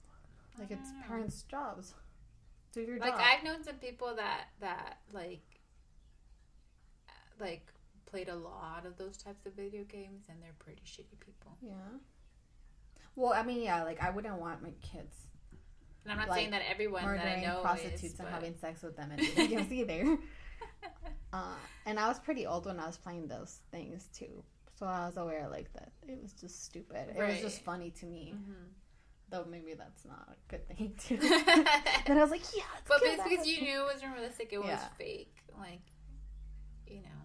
[0.59, 1.07] Like, it's know.
[1.07, 1.95] parents' jobs.
[2.73, 3.19] Do your like job.
[3.19, 5.41] Like I've known some people that that like
[7.41, 7.67] like
[8.07, 11.57] played a lot of those types of video games and they're pretty shitty people.
[11.63, 11.73] yeah.
[13.17, 13.83] Well, I mean, yeah.
[13.83, 15.15] Like, I wouldn't want my kids
[16.05, 18.33] And I'm not Like, saying that everyone that I murdering know prostitutes is, and but-
[18.35, 20.19] having sex with them in video games either.
[21.31, 24.43] Uh, and I was pretty old when I was playing those things too,
[24.79, 27.15] so I was aware like that it was just stupid.
[27.15, 28.55] It was just funny to me, Mhm.
[29.29, 31.19] though maybe that's not a good thing too.
[31.19, 34.81] But I was like, yeah, but it's because you knew it wasn't realistic, it was
[34.97, 35.37] fake.
[35.59, 35.83] Like,
[36.87, 37.21] you know,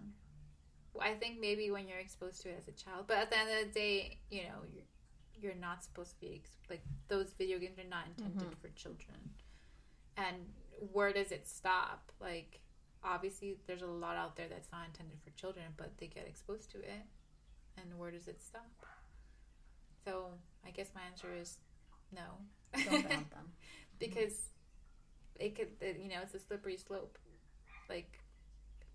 [1.02, 3.50] I think maybe when you're exposed to it as a child, but at the end
[3.50, 4.84] of the day, you know, you're
[5.36, 8.56] you're not supposed to be ex- like those video games are not intended Mhm.
[8.60, 9.34] for children.
[10.16, 10.54] And
[10.92, 12.12] where does it stop?
[12.20, 12.60] Like,
[13.02, 16.70] obviously, there's a lot out there that's not intended for children, but they get exposed
[16.70, 17.02] to it.
[17.76, 18.70] And where does it stop?
[20.04, 21.58] So, I guess my answer is
[22.12, 22.38] no.
[22.84, 23.52] Don't ban them.
[23.98, 24.50] because
[25.36, 27.18] it could you know it's a slippery slope
[27.88, 28.20] like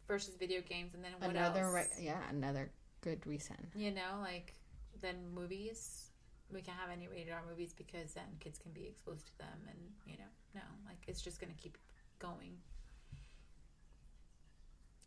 [0.09, 2.69] versus video games and then what another else right, yeah, another
[3.01, 3.55] good reason.
[3.75, 4.53] you know like
[5.01, 6.09] then movies
[6.51, 9.57] we can't have any rated R movies because then kids can be exposed to them
[9.69, 11.77] and you know no like it's just gonna keep
[12.19, 12.57] going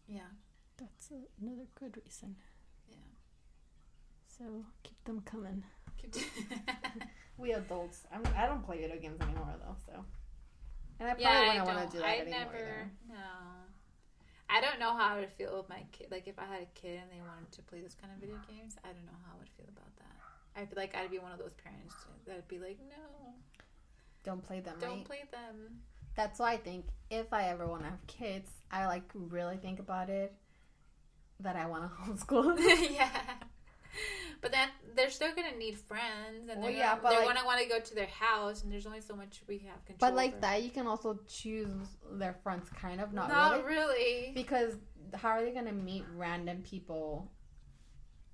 [0.09, 0.31] yeah
[0.79, 1.11] That's
[1.41, 2.37] another good reason.
[2.89, 2.97] yeah
[4.39, 4.45] So
[4.83, 5.63] keep them coming.
[6.01, 6.17] Keep-
[7.39, 9.77] We adults, I'm, I don't play video games anymore though.
[9.87, 10.05] So,
[11.01, 11.75] and I probably yeah, wouldn't don't.
[11.77, 12.39] want to do that I anymore.
[12.39, 12.57] never.
[12.57, 12.91] either.
[13.09, 13.27] No,
[14.53, 16.09] I don't know how I would feel with my kid.
[16.11, 18.37] Like if I had a kid and they wanted to play those kind of video
[18.49, 20.17] games, I don't know how I would feel about that.
[20.61, 21.95] I feel like I'd be one of those parents
[22.27, 23.33] that'd be like, no,
[24.25, 24.75] Don't play them.
[24.79, 25.05] don't right?
[25.05, 25.81] play them.
[26.15, 29.79] That's why I think if I ever want to have kids, I like really think
[29.79, 30.35] about it
[31.41, 32.59] that I want to homeschool.
[32.91, 33.09] yeah.
[34.41, 37.35] But then they're still gonna need friends, and Well, they're, yeah, gonna, but, they're like-
[37.37, 39.99] gonna want to go to their house, and there's only so much we have control.
[40.11, 40.41] but like over.
[40.41, 41.71] that, you can also choose
[42.11, 44.33] their friends, kind of not, not really, really.
[44.35, 44.75] because
[45.15, 47.31] how are they gonna meet random people?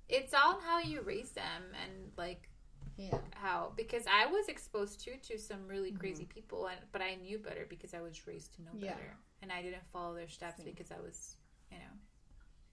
[0.07, 2.49] It's all how you raise them, and like
[2.97, 5.99] Yeah, how because I was exposed to to some really Mhm.
[5.99, 8.95] crazy people, and but I knew better because I was raised to know Yeah.
[8.95, 10.65] better, and I didn't follow their steps Same.
[10.65, 11.37] because I was,
[11.71, 11.93] you know,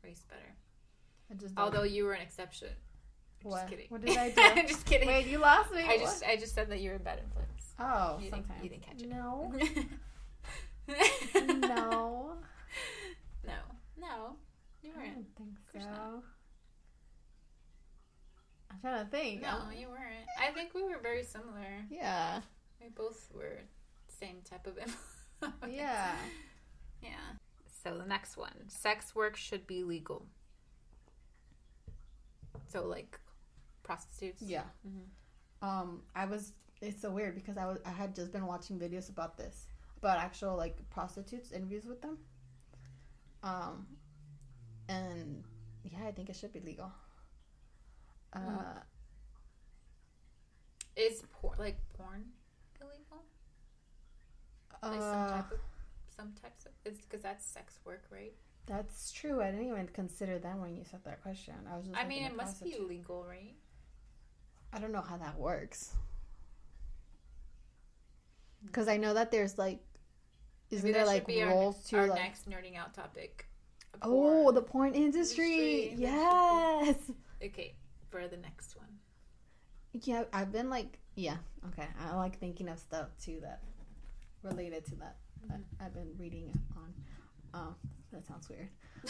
[0.03, 0.57] raised better.
[1.31, 2.69] I just don't- Although you were an exception.
[3.45, 3.59] I'm what?
[3.61, 3.87] Just kidding.
[3.89, 4.41] What did I do?
[4.43, 5.09] I'm just kidding.
[5.09, 5.83] Wait, you lost me.
[5.83, 6.01] I What?
[6.01, 7.75] just I just said that you were a bad influence.
[7.79, 9.09] oh, you didn't- you didn't catch it.
[9.09, 9.53] No,
[10.89, 12.37] no.
[13.45, 13.55] no,
[13.99, 14.37] No.
[14.83, 15.09] You weren't.
[15.09, 15.27] I don't
[15.73, 15.91] think so.
[15.91, 16.23] not.
[18.71, 19.43] I'm trying to think.
[19.43, 20.27] No, you weren't.
[20.41, 21.67] I think we were very similar.
[21.91, 22.41] Yeah,
[22.81, 23.61] We both were
[24.09, 25.55] same type of influence.
[25.77, 26.15] yeah.
[27.03, 27.11] Yeah.
[27.83, 30.27] So the next one, sex work should be legal.
[32.69, 33.19] So like
[33.83, 34.43] prostitutes.
[34.43, 34.65] Yeah.
[34.87, 35.67] Mhm.
[35.67, 36.53] um, I was.
[36.83, 37.79] It's so weird because I was.
[37.87, 39.67] I had just been watching videos about this,
[39.99, 42.19] about actual like prostitutes interviews with them.
[43.43, 43.87] Um,
[44.89, 45.45] and
[45.85, 46.91] yeah, I think it should be legal.
[48.33, 48.83] Uh, Mm.
[50.97, 52.25] Is porn like porn
[52.81, 53.23] illegal?
[54.83, 55.59] Like some uh, type of
[56.17, 58.33] some types of it's because that's sex work, right?
[58.67, 59.43] That's true.
[59.43, 61.55] I didn't even consider that when you said that question.
[61.73, 61.99] I was just.
[61.99, 63.55] I mean, it must be illegal, right?
[64.73, 65.95] I don't know how that works.
[68.65, 69.79] Because I know that there's like,
[70.71, 72.19] isn't Maybe there like should be our- rules to Our like?
[72.21, 73.47] next nerding out topic.
[74.03, 75.85] Oh, the porn industry.
[75.85, 75.95] Industry.
[76.05, 76.97] Yes.
[77.43, 77.75] okay
[78.11, 78.87] for the next one.
[80.03, 81.37] Yeah, I've been like, yeah,
[81.69, 81.87] okay.
[82.01, 83.63] I like thinking of stuff too that
[84.43, 85.17] related to that.
[85.49, 86.95] that I've been reading on.
[87.55, 87.75] Um,
[88.17, 88.69] that sounds weird.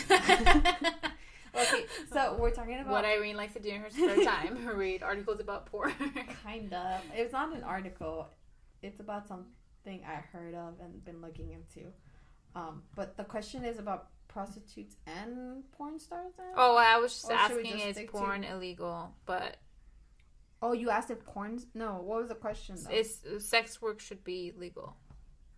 [1.58, 5.02] Okay, so we're talking about what Irene likes to do in her spare time: read
[5.02, 5.92] articles about porn.
[6.44, 7.00] kind of.
[7.14, 8.28] It's not an article.
[8.82, 11.88] It's about something I heard of and been looking into.
[12.54, 16.32] Um, but the question is about prostitutes and porn stars.
[16.36, 16.46] Then?
[16.56, 19.14] oh, I was just Or asking: just Is stick to- porn illegal?
[19.24, 19.56] But
[20.60, 22.02] Oh, you asked if porn's no.
[22.02, 22.76] What was the question?
[22.82, 22.90] Though?
[22.94, 24.94] it's sex work should be legal.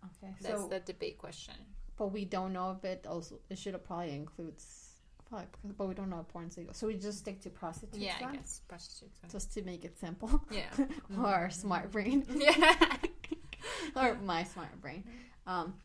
[0.05, 1.55] okay, That's so the debate question.
[1.99, 4.85] But we don't know if it also it should have probably includes.
[5.29, 5.45] Because-
[5.77, 6.73] but we don't know if porn's legal.
[6.73, 7.99] So we just stick to prostitutes.
[7.99, 9.19] Yeah, I guess prostitutes.
[9.31, 10.41] Just to make it simple.
[10.49, 10.71] Yeah.
[11.23, 12.25] or smart brain.
[12.35, 12.97] yeah.
[13.95, 15.03] or my smart brain.
[15.45, 15.75] Um,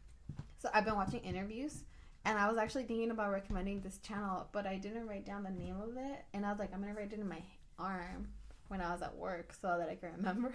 [0.60, 1.84] so I've been watching interviews,
[2.24, 5.50] and I was actually thinking about recommending this channel, but I didn't write down the
[5.50, 7.42] name of it, and I was like, I'm gonna write it in my
[7.78, 8.28] arm
[8.68, 10.52] when I was at work so that I can remember.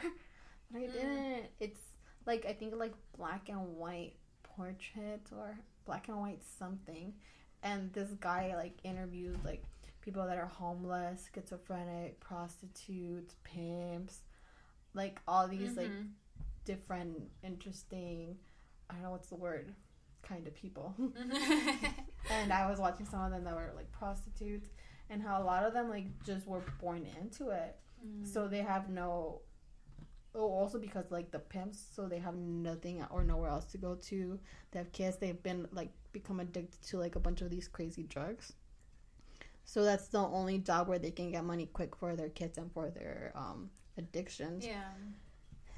[0.71, 0.93] but I Mm.
[0.93, 1.43] didn't.
[1.59, 1.79] It's
[2.25, 4.13] like I think like black and white
[4.63, 7.13] portrait or black and white something,
[7.63, 9.63] and this guy like interviews like
[10.01, 14.21] people that are homeless, schizophrenic, prostitutes, pimps,
[14.93, 16.09] like all these like Mhm.
[16.65, 18.37] different, interesting,
[18.89, 19.73] I don't know what's the word,
[20.23, 20.93] kind of people.
[22.29, 24.69] and I was watching some of them that were like prostitutes
[25.09, 27.77] and how a lot of them like just were born into it.
[28.05, 28.25] Mm.
[28.27, 29.41] So they have no
[30.35, 33.95] Oh, also because like the pimps, so they have nothing or nowhere else to go
[33.95, 34.39] to.
[34.71, 35.17] They have kids.
[35.17, 38.53] They've been like become addicted to like a bunch of these crazy drugs.
[39.65, 42.71] So that's the only job where they can get money quick for their kids and
[42.71, 44.65] for their um, addictions.
[44.65, 44.89] yeah.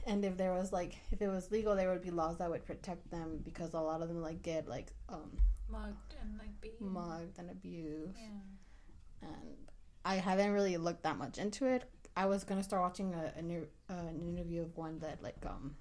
[0.07, 2.65] And if there was like if it was legal, there would be laws that would
[2.65, 5.31] protect them because a lot of them like get like um
[5.69, 6.81] Mugged and like beat.
[6.81, 8.17] mugged and abused.
[8.19, 9.27] Yeah.
[9.29, 9.55] And
[10.03, 11.83] I haven't really looked that much into it.
[12.15, 15.37] I was gonna start watching a, a new, uh, an interview of one that like
[15.45, 15.75] um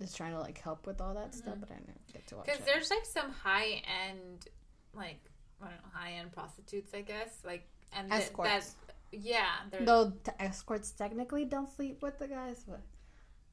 [0.00, 1.60] is trying to like help with all that stuff, Mhm.
[1.60, 4.46] but I didn't get to watch Because there's like some high end,
[4.94, 5.18] like
[5.60, 7.40] I don't know, high end prostitutes, I guess.
[7.44, 8.76] Like and th- Escorts.
[8.86, 12.80] that, yeah, they're Though t- escorts technically don't sleep with the guys, but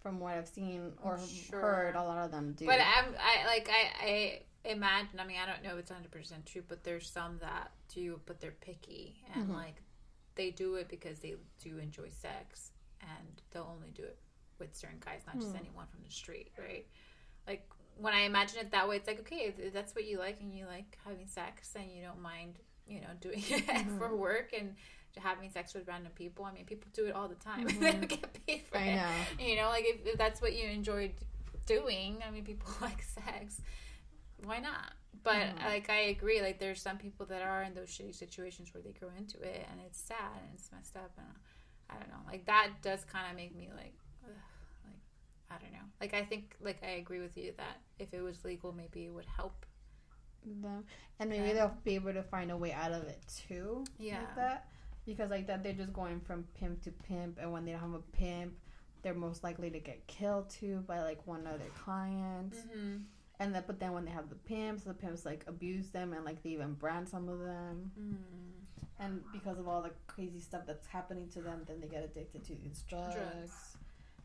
[0.02, 1.60] from what I've seen or Sure.
[1.62, 2.68] heard, a lot of them do.
[2.68, 5.20] But I'm I like I I imagine.
[5.20, 8.22] I mean, I don't know if it's hundred percent true, but there's some that do,
[8.28, 9.54] but they're picky and Mhm.
[9.56, 9.82] like
[10.36, 12.72] they do it because they do enjoy sex,
[13.02, 14.18] and they'll only do it
[14.60, 15.58] with certain guys, not just Hmm.
[15.58, 16.86] anyone from the street, right?
[17.48, 17.68] Like
[17.98, 20.54] when I imagine it that way, it's like okay, if that's what you like, and
[20.54, 23.98] you like having sex, and you don't mind, you know, doing it Mhm.
[23.98, 24.76] for work and
[25.18, 26.44] having sex with random people.
[26.44, 27.68] I mean, people do it all the time.
[27.68, 27.80] Mhm.
[27.80, 28.96] they don't get paid for I it.
[28.96, 29.46] know.
[29.46, 31.12] You know, like if, if that's what you enjoy
[31.66, 33.62] doing, I mean, people like sex.
[34.44, 34.92] Why not?
[35.24, 35.64] But Mhm.
[35.64, 36.42] like, I agree.
[36.42, 39.66] Like, there's some people that are in those shitty situations where they grow into it,
[39.72, 41.28] and it's sad and it's messed up, and
[41.90, 42.22] I don't know.
[42.26, 44.32] Like that does kind of make me like, ugh,
[44.86, 45.02] like
[45.52, 45.86] I don't know.
[46.02, 49.14] Like I think, like I agree with you that if it was legal, maybe it
[49.14, 49.66] would help.
[50.62, 50.86] them
[51.20, 54.20] and maybe they'll be able to find a way out of it too Yeah.
[54.20, 54.68] like that
[55.04, 57.94] because like that they're just going from pimp to pimp and when they don't have
[57.94, 58.54] a pimp
[59.02, 62.98] they're most likely to get killed too by like one of their clients Mm-hmm.
[63.40, 66.24] And then but then when they have the pimps the pimps like abuse them and
[66.26, 68.16] like they even brand some of them Mm.
[69.00, 72.44] and because of all the crazy stuff that's happening to them then they get addicted
[72.46, 73.78] to these drugs, Drugs.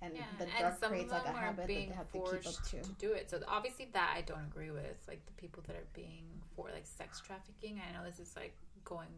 [0.03, 2.47] and Yeah, the and drug some creates like a habit that they have to keep
[2.47, 3.29] up to to do it.
[3.31, 4.97] So obviously that I don't agree with.
[5.09, 6.25] Like the people that are being
[6.57, 7.81] for like sex trafficking.
[7.87, 9.09] I know this is like going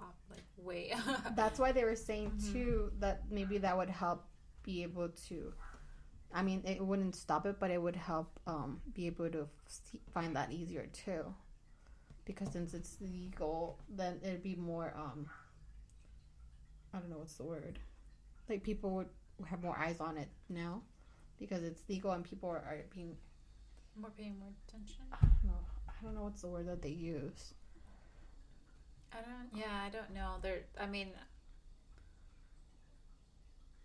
[0.00, 0.92] off like way.
[1.36, 2.52] That's why they were saying Mhm.
[2.52, 4.24] too that maybe that would help
[4.64, 5.52] be able to.
[6.34, 10.00] I mean, it wouldn't stop it, but it would help um, be able to see,
[10.12, 11.32] find that easier too,
[12.24, 14.92] because since it's legal, then it'd be more.
[14.96, 15.26] Um,
[16.92, 17.78] I don't know what's the word.
[18.48, 19.08] Like people would
[19.46, 20.82] have more eyes on it now,
[21.38, 23.16] because it's legal and people are, are being.
[23.96, 25.04] more paying more attention.
[25.12, 25.60] I don't know.
[25.88, 27.54] I don't know what's the word that they use.
[29.12, 29.60] I don't.
[29.60, 30.34] Yeah, I don't know.
[30.42, 30.62] There.
[30.80, 31.08] I mean,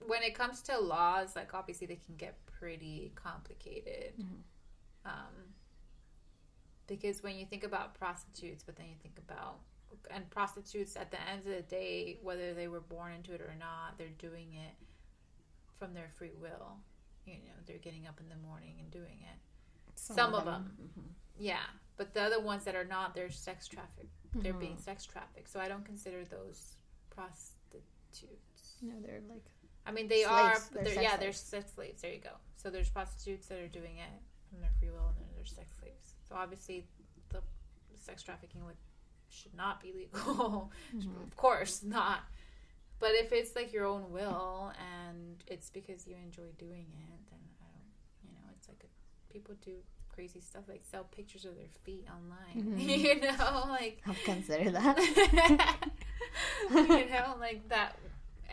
[0.07, 4.13] when it comes to laws, like obviously they can get pretty complicated.
[4.17, 4.41] Mhm.
[5.05, 5.53] Um,
[6.87, 9.59] because when you think about prostitutes, but then you think about
[10.11, 13.55] and prostitutes at the end of the day, whether they were born into it or
[13.55, 14.75] not, they're doing it
[15.77, 16.77] from their free will.
[17.25, 19.39] You know, they're getting up in the morning and doing it.
[19.95, 21.13] Some of Mhm.
[21.37, 21.65] Yeah,
[21.97, 24.13] but the other ones that are not, they're sex trafficked.
[24.35, 24.59] They're Mhm.
[24.59, 25.49] being sex trafficked.
[25.49, 26.77] So I don't consider those
[27.09, 28.77] prostitutes.
[28.81, 29.45] No, they're like
[29.85, 30.29] I mean, they Slaves.
[30.29, 30.59] are.
[30.73, 31.19] They're They're, yeah, slaves.
[31.21, 32.01] they're sex slaves.
[32.01, 32.31] There you go.
[32.57, 34.11] So there's prostitutes that are doing it
[34.49, 36.13] from their free will, and then there's sex slaves.
[36.27, 36.85] So obviously,
[37.29, 37.41] the
[37.95, 38.75] sex trafficking would
[39.29, 40.71] should not be legal.
[40.95, 41.23] Mhm.
[41.23, 42.19] of course not.
[42.99, 47.39] But if it's like your own will and it's because you enjoy doing it, then
[47.61, 48.25] I don't.
[48.25, 49.75] You know, it's like a, people do
[50.13, 52.75] crazy stuff like sell pictures of their feet online.
[52.77, 52.99] Mhm.
[52.99, 54.97] you know, like I'll consider that.
[56.71, 57.95] you know, like that.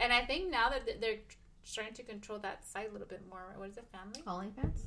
[0.01, 1.19] And I think now that they're
[1.65, 3.55] starting to control that site a little bit more.
[3.57, 4.23] What is it, family?
[4.27, 4.81] OnlyFans.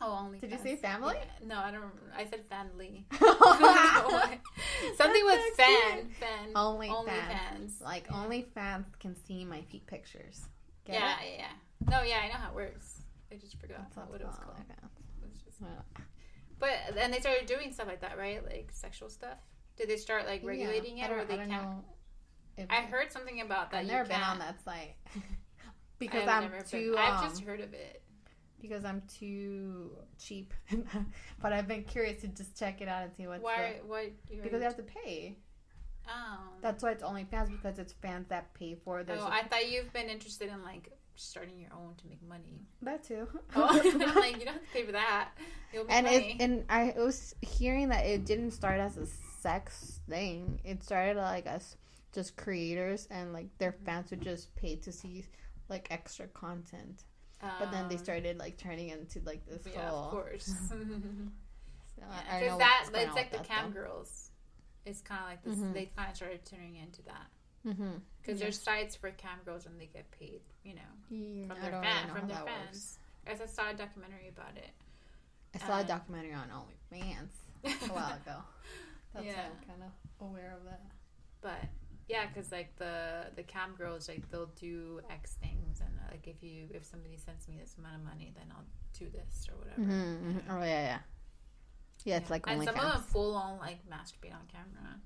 [0.00, 0.38] Oh, only.
[0.38, 1.16] Did you say family?
[1.44, 1.84] No, I don't.
[2.16, 3.06] I said family.
[4.96, 6.12] Something with so fan, cute.
[6.16, 7.06] fan, OnlyFans.
[7.06, 7.82] OnlyFans.
[7.82, 8.16] Like Yeah.
[8.16, 10.42] OnlyFans can see my feet pictures.
[10.84, 11.26] Get yeah, it?
[11.38, 11.90] yeah, yeah.
[11.98, 13.02] No, yeah, I know how it works.
[13.32, 14.56] I just forgot That's what it was called.
[14.56, 14.90] OnlyFans.
[15.32, 16.02] It's just- Yeah.
[16.58, 18.42] But then they started doing stuff like that, right?
[18.44, 19.38] Like sexual stuff.
[19.76, 21.50] Did they start like regulating Yeah, it, or they can't?
[21.50, 21.84] know
[22.56, 23.78] if- I heard something about that.
[23.78, 24.94] I've never been on that site
[25.98, 26.92] because I've I'm too.
[26.92, 28.02] Been, I've um, just heard of it.
[28.60, 30.52] because I'm too cheap.
[31.42, 33.80] but I've been curious to just check it out and see what's Why?
[33.86, 35.36] The, You because you have to pay.
[36.08, 36.38] Oh.
[36.62, 39.02] That's why it's only fans because it's fans that pay for.
[39.02, 42.22] There's oh, a- I thought you've been interested in like starting your own to make
[42.28, 42.60] money.
[42.82, 43.26] that too.
[43.56, 45.30] Oh, like you don't have to pay for that.
[45.88, 49.06] And it, and I was hearing that it didn't start as a
[49.40, 50.60] sex thing.
[50.64, 51.76] It started like as
[52.12, 55.24] just creators and like their fans would just pay to see
[55.68, 57.04] like extra content.
[57.40, 60.04] But then they Um, started like turning into like this Yeah, whole.
[60.04, 60.54] of course.
[61.98, 64.30] So I- I Because that it's like the with cam that, girls.
[64.84, 65.56] It's kind of like this.
[65.56, 65.72] Mhm.
[65.72, 67.26] They kind of started turning into that
[67.64, 67.72] though.
[67.72, 68.00] Mhm.
[68.20, 70.42] because there's sites for cam girls and they get paid.
[70.62, 72.66] You know, Yeah, from their don't fan- really from their fans.
[72.66, 72.98] works.
[73.26, 74.70] As I saw a documentary about it.
[75.54, 77.30] I saw a Uh, documentary on OnlyFans
[77.64, 78.42] a while ago.
[79.14, 79.48] That's why Yeah.
[79.48, 80.82] I'm kind of aware of that.
[81.40, 81.64] But
[82.08, 86.26] yeah, because like the the cam girls, like they'll do X things, and uh, like
[86.26, 88.64] if you if somebody sends me this amount of money, then I'll
[88.98, 89.80] do this or whatever.
[89.80, 90.42] Mhm, mhm.
[90.50, 90.98] Oh yeah, yeah.
[92.04, 92.34] Yeah, it's Yeah.
[92.34, 95.00] like and some of them full on like masturbate on camera.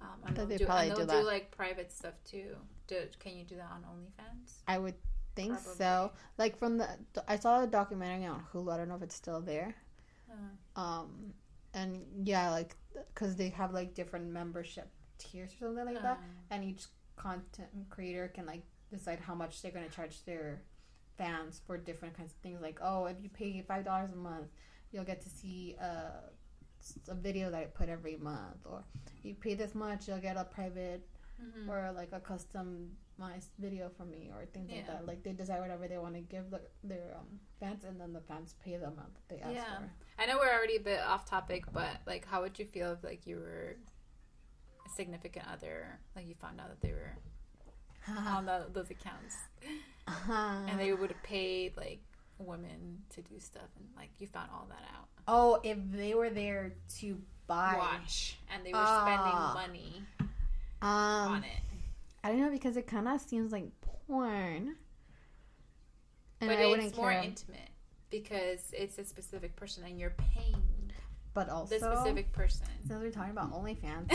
[0.00, 1.24] Um, and they'll they do, probably and they'll do, that.
[1.26, 2.56] like private stuff too.
[2.88, 4.54] Do, can you do that on OnlyFans?
[4.66, 4.94] I would
[5.36, 6.10] think so.
[6.38, 6.88] Like from the,
[7.28, 8.72] I saw a documentary on Hulu.
[8.72, 9.74] I don't know if it's still there.
[10.30, 11.34] Uh, Um,
[11.74, 12.76] and yeah, like
[13.14, 14.88] because they have like different membership
[15.30, 16.84] tiers or something like that, um, and each
[17.16, 20.62] content creator can like decide how much they're gonna charge their
[21.18, 22.60] fans for different kinds of things.
[22.60, 24.48] Like, oh, if you pay five dollars a month,
[24.90, 26.30] you'll get to see a,
[27.08, 28.84] a video that I put every month, or
[29.22, 31.06] you pay this much, you'll get a private
[31.42, 31.68] mhm.
[31.68, 35.06] or like a customized video from me or things like that.
[35.06, 37.26] Like they decide whatever they want to give the, their um,
[37.60, 39.76] fans, and then the fans pay the amount that they ask Yeah.
[39.78, 39.90] for.
[40.18, 43.04] I know we're already a bit off topic, but like, how would you feel if
[43.04, 43.76] like you were
[44.94, 47.16] significant other, like you found out that they were
[48.08, 49.36] on the, those accounts,
[50.68, 52.00] and they would have paid like
[52.38, 55.08] women to do stuff, and like you found all that out.
[55.28, 59.52] oh, if they were there to buy, Watch, and they were Ah.
[59.54, 60.02] spending money
[60.80, 61.60] um, on it.
[62.24, 63.70] I don't know because it kind of seems like
[64.08, 64.76] porn,
[66.40, 67.22] and but I wouldn't it's more care.
[67.22, 67.68] intimate
[68.10, 70.62] because it's a specific person, and you're paying
[71.34, 72.66] but also, the specific person.
[72.86, 74.10] since we're talking about OnlyFans,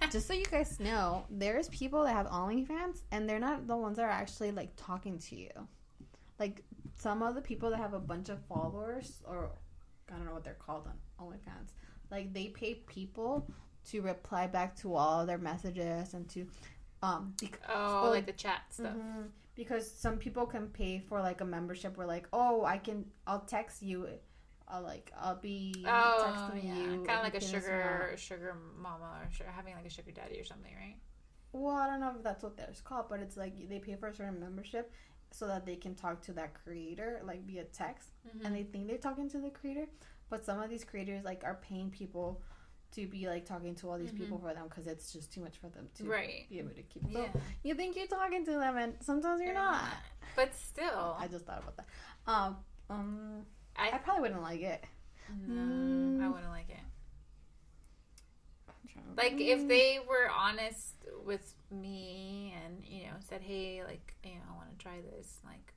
[0.12, 3.96] just so you guys know, there's people that have OnlyFans and they're not the ones
[3.96, 5.50] that are actually like talking to you.
[6.38, 6.62] Like
[6.96, 9.50] some of the people that have a bunch of followers, or
[10.10, 11.70] I don't know what they're called on OnlyFans,
[12.10, 13.48] like they pay people
[13.90, 16.46] to reply back to all their messages and to
[17.02, 18.94] um bec- oh, Well, like the chat stuff.
[18.94, 19.28] Mhm.
[19.56, 23.40] because some people can pay for like a membership where like oh I can I'll
[23.40, 24.06] text you.
[24.68, 29.20] I'll like I'll be Oh, texting yeah, you kind of like a sugar, sugar mama,
[29.22, 30.96] or sugar, having like a sugar daddy or something, right?
[31.52, 34.08] Well, I don't know if that's what that's called, but it's like they pay for
[34.08, 34.90] a certain membership
[35.30, 38.46] so that they can talk to that creator like via text, Mm-hmm.
[38.46, 39.86] and they think they're talking to the creator,
[40.30, 42.40] but some of these creators like are paying people
[42.92, 45.56] to be like talking to all these people for them because it's just too much
[45.58, 46.12] for them to Mm-hmm.
[46.12, 46.46] Right.
[46.50, 47.02] be able to keep.
[47.08, 47.24] Yeah.
[47.32, 49.84] So you think you're talking to them, and sometimes you're not.
[50.36, 51.86] But still, I just thought about that.
[52.26, 52.56] Um,
[52.90, 53.46] um,
[53.76, 54.84] I I, probably wouldn't like it.
[55.48, 56.32] no, I Mm.
[56.32, 56.76] wouldn't like it.
[59.16, 60.94] Like if they were honest
[61.24, 65.38] with me and you know said, "Hey, like you know, I want to try this,"
[65.44, 65.72] like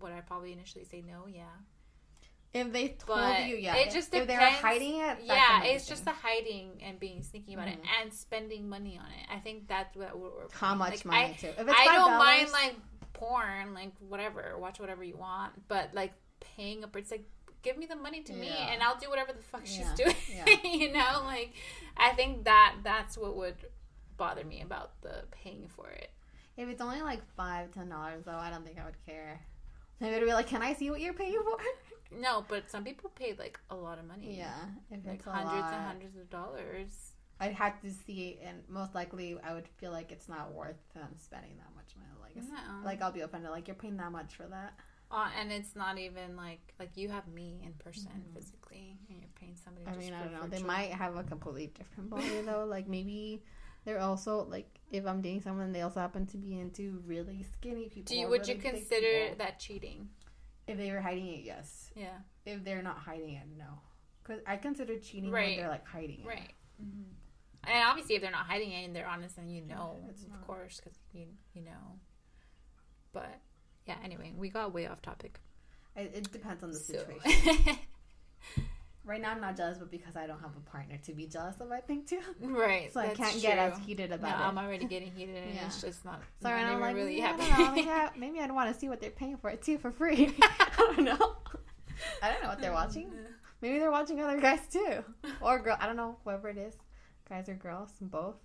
[0.00, 1.26] would I probably initially say no?
[1.28, 1.44] Yeah,
[2.52, 3.76] if they told but you, yeah.
[3.76, 7.68] it just if they're hiding it, yeah, it's just the hiding and being sneaky about
[7.68, 7.86] it Mhm.
[8.02, 9.26] and spending money on it.
[9.30, 10.30] I think that's what we're.
[10.30, 11.48] we're how much like, money I, too.
[11.48, 12.76] If it's I don't mind like
[13.12, 16.12] porn, like whatever, watch whatever you want, but like
[16.56, 17.24] paying a it's like
[17.62, 20.14] give me the money to me and I'll do whatever the fuck she's doing.
[20.30, 20.44] Yeah.
[20.64, 21.52] you know, like
[21.96, 23.56] I think that that's what would
[24.16, 26.10] bother me about the paying for it.
[26.56, 29.40] If it's only like five, ten dollars though, I don't think I would care.
[30.00, 31.56] Maybe it'd be like, "Can I see what you're paying for?"
[32.16, 34.36] No, but some people pay like a lot of money.
[34.38, 34.52] Yeah,
[34.90, 37.12] if Like it's hundreds lot, and hundreds of dollars.
[37.40, 41.08] I'd have to see, and most likely, I would feel like it's not worth them
[41.16, 42.12] spending that much money.
[42.22, 42.84] Like, No.
[42.84, 43.50] like I'll be offended.
[43.50, 44.74] Like you're paying that much for that.
[45.10, 48.34] Uh, and it's not even like like you have me in person Mhm.
[48.34, 49.86] physically, and you're paying somebody.
[49.86, 50.46] I mean, I don't know.
[50.48, 52.64] They might have a completely different body though.
[52.68, 53.42] Like maybe
[53.84, 57.88] they're also like if I'm dating someone, they also happen to be into really skinny
[57.88, 58.04] people.
[58.08, 60.08] Do you would you really big consider that cheating?
[60.66, 61.44] if they were hiding it?
[61.44, 61.90] Yes.
[61.94, 62.18] Yeah.
[62.46, 63.80] If they're not hiding it, no.
[64.22, 65.48] Because I consider cheating Right.
[65.48, 66.26] when they're like hiding it.
[66.26, 66.52] Right.
[67.66, 70.30] And obviously, if they're not hiding it and they're honest, then you know, It's of
[70.30, 70.46] not.
[70.46, 72.00] course, because you you know.
[73.12, 73.40] But
[73.86, 73.96] yeah.
[74.04, 75.40] Anyway, we got way off topic.
[75.96, 77.78] It, it depends on the So- situation.
[79.06, 81.56] Right now, I'm not jealous, but because I don't have a partner to be jealous
[81.60, 82.20] of, I think too.
[82.40, 82.90] right.
[82.90, 83.82] So I can't get as true.
[83.84, 84.22] heated No, it.
[84.24, 85.66] I'm already getting heated, and Yeah.
[85.66, 86.22] it's just not.
[86.40, 87.42] So not right now, I'm like, really yeah, happy.
[87.42, 87.74] I don't know.
[87.74, 90.34] Maybe, I, maybe I'd want to see what they're paying for it too for free.
[90.42, 91.36] I don't know.
[92.22, 93.10] I don't know what they're watching.
[93.60, 95.04] Maybe they're watching other guys too,
[95.42, 95.76] or girl.
[95.78, 96.16] I don't know.
[96.24, 96.74] Whoever it is,
[97.28, 98.36] guys or girls, both.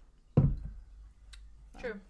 [1.80, 2.02] True.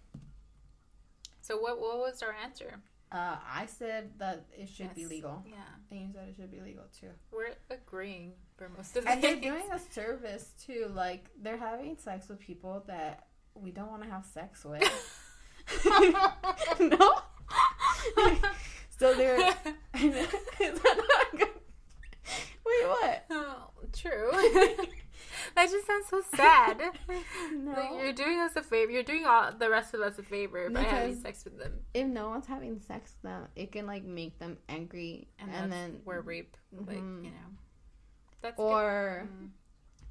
[1.40, 2.80] So what what was our answer?
[3.12, 5.44] Uh, I said that it should be legal.
[5.44, 5.56] Yeah,
[5.90, 7.08] And you said it should be legal too.
[7.32, 10.90] we're agreeing for most of the And they're doing a service too.
[10.94, 14.82] Like they're having sex with people that we don't want to have sex with.
[16.80, 17.14] no.
[18.98, 19.38] so they're.
[19.94, 20.14] Is
[20.60, 21.48] that not good?
[22.64, 23.24] Wait, what?
[23.30, 24.30] Oh, true.
[25.56, 26.80] That just sounds so sad.
[27.52, 27.72] No.
[27.72, 28.90] Like, you're doing us a favor.
[28.92, 32.06] You're doing all the rest of us a favor by having sex with them, If
[32.06, 36.00] no one's having sex with them, it can like make them angry, and, and, then
[36.04, 37.24] where rape, like Mhm.
[37.24, 37.50] you know,
[38.40, 39.50] that's or Mm.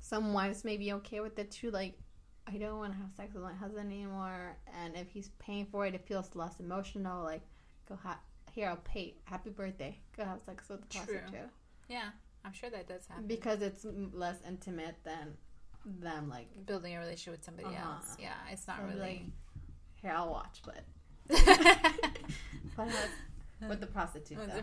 [0.01, 1.71] some wives may be okay with it too.
[1.71, 1.97] Like,
[2.45, 5.85] I don't want to have sex with my husband anymore, and if he's paying for
[5.85, 7.23] it, it feels less emotional.
[7.23, 7.43] Like,
[7.87, 8.19] go ha-
[8.51, 9.15] here, I'll pay.
[9.25, 9.99] Happy birthday.
[10.17, 11.49] Go have sex with the prostitute
[11.87, 12.09] yeah,
[12.45, 13.27] I'm sure that does happen.
[13.27, 15.33] because it's less intimate than
[15.85, 16.29] them.
[16.29, 17.91] Like, building a relationship with somebody Uh-huh.
[17.95, 19.31] else, yeah, it's not So, like, really.
[20.01, 20.83] here, I'll watch, but
[22.77, 22.87] but
[23.69, 24.61] with, the prostitute, though.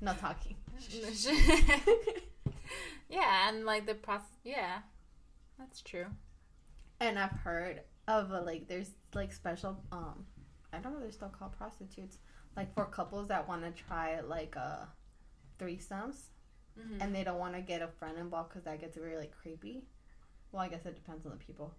[0.00, 0.56] no talking.
[3.08, 4.28] yeah, and like the process.
[4.44, 4.78] Yeah,
[5.58, 6.06] that's true.
[7.00, 10.24] And I've heard of uh, like there's like special um
[10.72, 12.18] I don't know they're still called prostitutes
[12.56, 14.84] like for couples that want to try like uh
[15.58, 16.16] threesomes
[16.78, 17.02] Mhm.
[17.02, 19.84] and they don't want to get a friend involved because that gets very like creepy.
[20.52, 21.74] Well, I guess it depends on the people.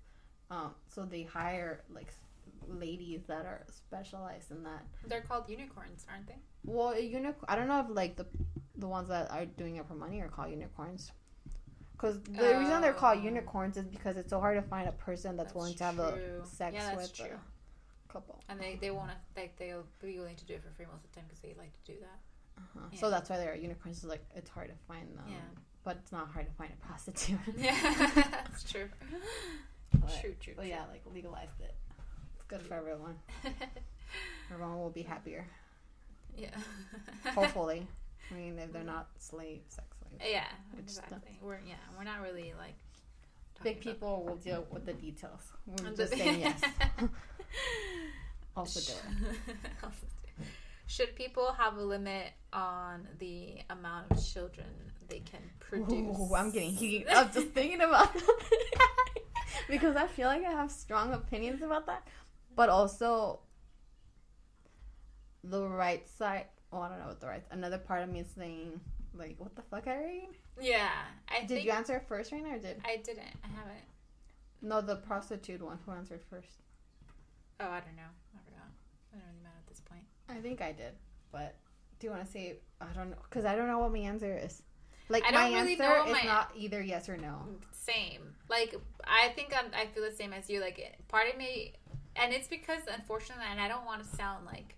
[0.52, 2.14] Um, so they hire like
[2.68, 4.84] ladies that are specialized in that.
[5.08, 6.38] They're called unicorns, aren't they?
[6.66, 7.46] Well, a unicorn.
[7.48, 8.26] I don't know if like the
[8.76, 11.12] the ones that are doing it for money are called unicorns.
[11.94, 13.24] Because the reason they're called Oh.
[13.24, 15.96] unicorns is because it's so hard to find a person that's, That's willing to have
[15.96, 16.42] true.
[16.42, 17.26] a sex Yeah, with true.
[18.08, 18.40] a couple.
[18.48, 21.04] And they they want to like they'll be willing to do it for free most
[21.04, 22.20] of the time because they like to do that.
[22.60, 22.86] Uh-huh.
[22.92, 23.00] Yeah.
[23.00, 24.04] So that's why there are unicorns.
[24.04, 25.26] Like it's hard to find them.
[25.28, 25.36] Yeah.
[25.84, 27.40] But it's not hard to find a prostitute.
[27.58, 27.76] Yeah,
[28.14, 28.90] that's true.
[29.94, 30.54] But- true, true.
[30.56, 31.74] But yeah, like legalized it.
[32.36, 33.16] It's good for everyone.
[34.52, 35.46] Everyone will be happier.
[36.38, 36.50] yeah.
[37.34, 37.88] Hopefully.
[38.32, 40.24] I mean, if they're not slave sex slaves.
[40.32, 40.46] Yeah,
[40.78, 41.40] exactly.
[41.42, 42.76] We're yeah, we're not really like
[43.64, 45.42] Big people will deal with the details.
[45.66, 46.62] We're just saying yes.
[48.56, 49.38] Also do it.
[50.90, 51.10] Also do it.
[51.10, 54.68] Should people have a limit on the amount of children
[55.08, 56.18] they can produce?
[56.18, 58.10] Ooh, I'm getting heated up just thinking about
[59.70, 62.08] because I feel like I have strong opinions about that,
[62.56, 63.40] but also
[65.44, 66.46] the right side.
[66.72, 67.44] Oh, I don't know what the right.
[67.52, 68.80] Another part of me is saying
[69.14, 70.36] like, what the fuck, Irene?
[70.62, 70.90] Yeah,
[71.30, 73.24] I Did you answer first, Raina, or did I didn't.
[73.44, 73.86] I haven't.
[74.62, 76.62] no the prostitute one who answered first?
[77.60, 78.12] Oh, I don't know.
[78.36, 78.68] I forgot.
[79.14, 80.04] I don't really matter at this point.
[80.30, 80.94] I think I did,
[81.32, 81.56] but
[82.00, 82.58] do you want to say?
[82.82, 84.62] I don't know because I don't know what my answer is.
[85.10, 87.40] Like I my don't really answer is my- not either yes or no.
[87.72, 88.36] Same.
[88.50, 88.76] Like
[89.06, 90.62] I think I'm, I feel the same as you.
[90.62, 91.74] Like part of me,
[92.16, 94.76] and it's because unfortunately, and I don't want to sound like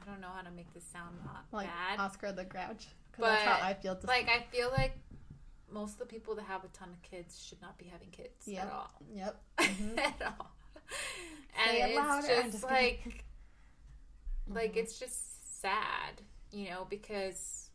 [0.00, 1.98] I don't know how to make this sound not Like bad.
[1.98, 2.86] Oscar the Grouch.
[3.10, 3.96] Because that's But, how I feel.
[3.96, 4.96] To like I feel like
[5.72, 8.46] most of the people that have a ton of kids should not be having kids
[8.46, 8.62] Yep.
[8.66, 8.90] at all.
[9.12, 9.42] Yep.
[9.58, 9.98] Mhm.
[9.98, 10.50] at all.
[11.58, 12.26] And Say it it's louder.
[12.28, 13.24] Just, just like
[14.46, 14.54] kidding.
[14.62, 16.22] like it's just sad,
[16.52, 17.70] you know, because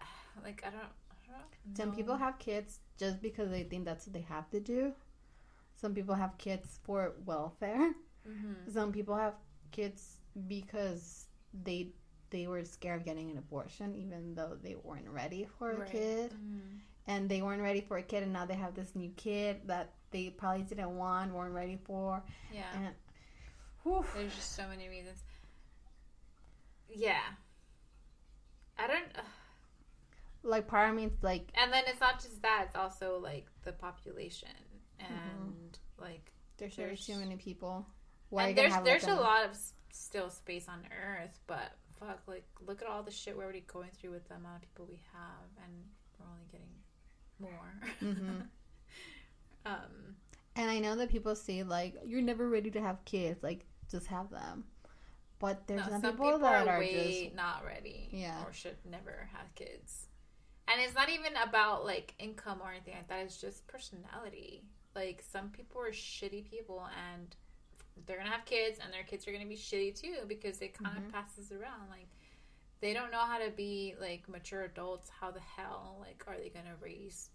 [0.44, 1.32] like I don't, I
[1.66, 4.92] don't Some people have kids just because they think that's what they have to do.
[5.76, 7.92] Some people have kids for welfare.
[8.28, 8.72] Mhm.
[8.72, 9.34] Some people have
[9.70, 10.16] kids
[10.48, 11.26] because
[11.64, 11.92] they
[12.30, 15.90] they were scared of getting an abortion, even though they weren't ready for a Right.
[15.90, 16.80] kid, Mhm.
[17.06, 19.92] and they weren't ready for a kid, and now they have this new kid that
[20.10, 22.66] they probably didn't want, weren't ready for, Yeah.
[22.74, 22.94] and
[24.14, 25.22] There's just so many reasons.
[26.90, 27.20] Yeah.
[28.78, 29.04] I don't.
[30.42, 33.46] like part of me, it's like And then it's not just that; it's also like
[33.64, 34.48] the population
[35.00, 37.86] and like there's, There's- too many people.
[38.30, 39.56] Why and there's have, there's like, a lot of
[39.90, 43.90] still space on Earth, but fuck, like look at all the shit we're already going
[44.00, 45.72] through with the amount of people we have, and
[46.18, 46.66] we're only getting
[47.38, 47.80] more.
[48.02, 48.46] Mhm.
[49.66, 50.16] um,
[50.56, 54.06] And I know that people say like you're never ready to have kids, like just
[54.08, 54.64] have them.
[55.38, 58.42] But there's no, some, some people, people that are are just not ready, Yeah.
[58.44, 60.06] or should never have kids.
[60.68, 63.20] And it's not even about like income or anything like that.
[63.20, 64.62] It's just personality.
[64.94, 67.36] Like some people are shitty people, and
[68.06, 70.96] they're gonna have kids, and their kids are gonna be shitty too because it kind
[70.96, 71.06] Mhm.
[71.06, 71.88] of passes around.
[71.90, 72.08] Like
[72.80, 75.10] they don't know how to be like mature adults.
[75.10, 77.30] How the hell like are they gonna raise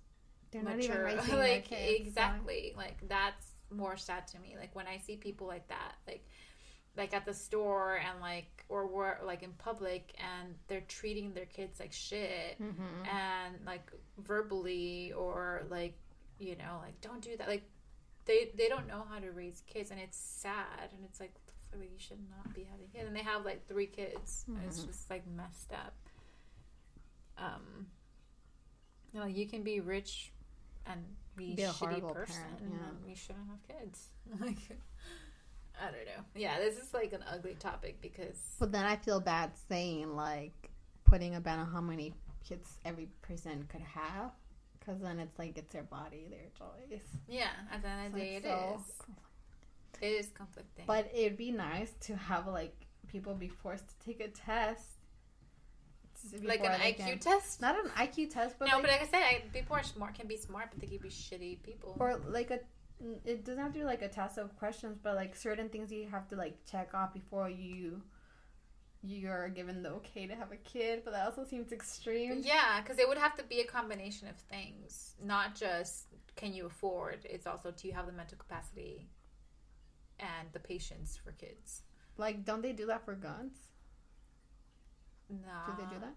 [0.51, 1.97] they're not even raising like their kids.
[1.99, 2.73] so- exactly.
[2.75, 4.55] Like that's more sad to me.
[4.59, 6.27] Like when I see people like that, like
[6.97, 11.45] like at the store and like or wor- like in public, and they're treating their
[11.45, 13.07] kids like shit Mhm.
[13.11, 15.95] and like verbally or like
[16.39, 17.47] you know like don't do that.
[17.47, 17.63] Like
[18.25, 21.45] they they don't know how to raise kids and it's sad and it's like what
[21.47, 23.07] the fuck, like, you should not be having kids.
[23.07, 25.93] And they have like three kids and it's just like messed up.
[27.37, 27.87] Um
[29.13, 30.31] you know you can be rich
[30.85, 31.01] and
[31.35, 33.09] be, Be a shitty horrible person parent, and yeah.
[33.09, 34.09] you shouldn't have kids.
[34.39, 34.77] Like
[35.81, 36.23] I don't know.
[36.35, 40.69] Yeah, this is like an ugly topic because But then I feel bad saying like
[41.05, 42.13] putting a ban on how many
[42.47, 44.31] kids every person could have,
[44.79, 47.03] because then it's like it's their body, their choice.
[47.27, 48.85] yeah, at the end of the day, it like is.
[48.99, 49.05] so-
[50.01, 50.85] It is conflicting.
[50.85, 52.75] But it'd be nice to have like
[53.07, 54.85] people be forced to take a test.
[56.43, 57.61] like an IQ can- test.
[57.61, 60.13] Not an IQ test, but no, like, but like I said, I, people are smart,
[60.13, 61.97] can be smart, but they can be shitty people.
[61.99, 62.59] or like a.
[63.25, 66.07] It doesn't have to be like a test of questions, but like certain things you
[66.09, 68.01] have to like check off before you
[69.03, 71.01] you're given the okay to have a kid.
[71.03, 72.41] But that also seems extreme.
[72.43, 76.67] yeah, because it would have to be a combination of things, not just can you
[76.67, 77.25] afford.
[77.25, 79.09] It's also do you have the mental capacity
[80.19, 81.81] and the patience for kids.
[82.17, 83.53] Like, don't they do that for guns?
[85.29, 86.15] No, Do they do that?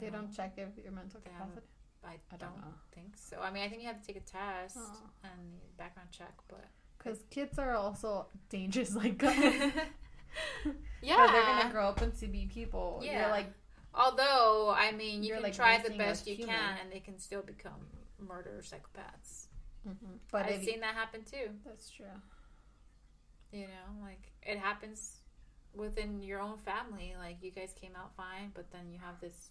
[0.00, 1.66] They don't check if your mental capacity.
[2.06, 3.38] I, I don't, don't think so.
[3.40, 4.96] I mean, I think you have to take a test Oh.
[5.24, 6.64] and background check, but
[6.98, 9.20] Because kids are also dangerous like
[11.02, 13.00] yeah, they're gonna grow up and to be people.
[13.02, 13.22] Yeah.
[13.22, 13.52] You're like,
[13.96, 16.56] Although, I mean, you can like, try the best you human.
[16.56, 17.86] can, and they can still become
[18.18, 19.46] murder psychopaths.
[19.88, 20.14] Mm-hmm.
[20.32, 21.50] but I've seen that happen too.
[21.64, 22.06] that's true.
[23.52, 25.18] You know, like it happens
[25.76, 27.14] within your own family.
[27.18, 29.50] Like you guys came out fine, but then you have this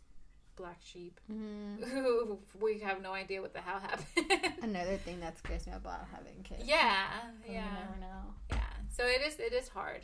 [0.56, 1.84] black sheep Mm-hmm.
[1.84, 4.54] who we have no idea what the hell happened.
[4.62, 6.64] Another thing that scares me about having kids.
[6.66, 7.06] yeah,
[7.50, 7.66] yeah.
[7.66, 8.34] Never know.
[8.52, 8.58] Yeah.
[8.96, 10.02] So it is it is hard.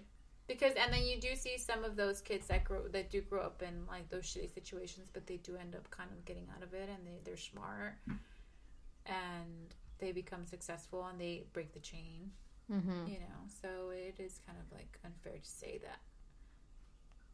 [0.48, 3.42] Because and then you do see some of those kids that grow that do grow
[3.44, 6.64] up in like those shitty situations, but they do end up kind of getting out
[6.64, 7.94] of it and they, they're smart
[9.06, 12.32] and they become successful and they break the chain,
[12.72, 13.08] Mm-hmm.
[13.08, 13.40] you know.
[13.62, 16.00] So it is kind of like unfair to say that.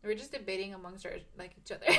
[0.04, 1.86] We're just debating amongst our like each other.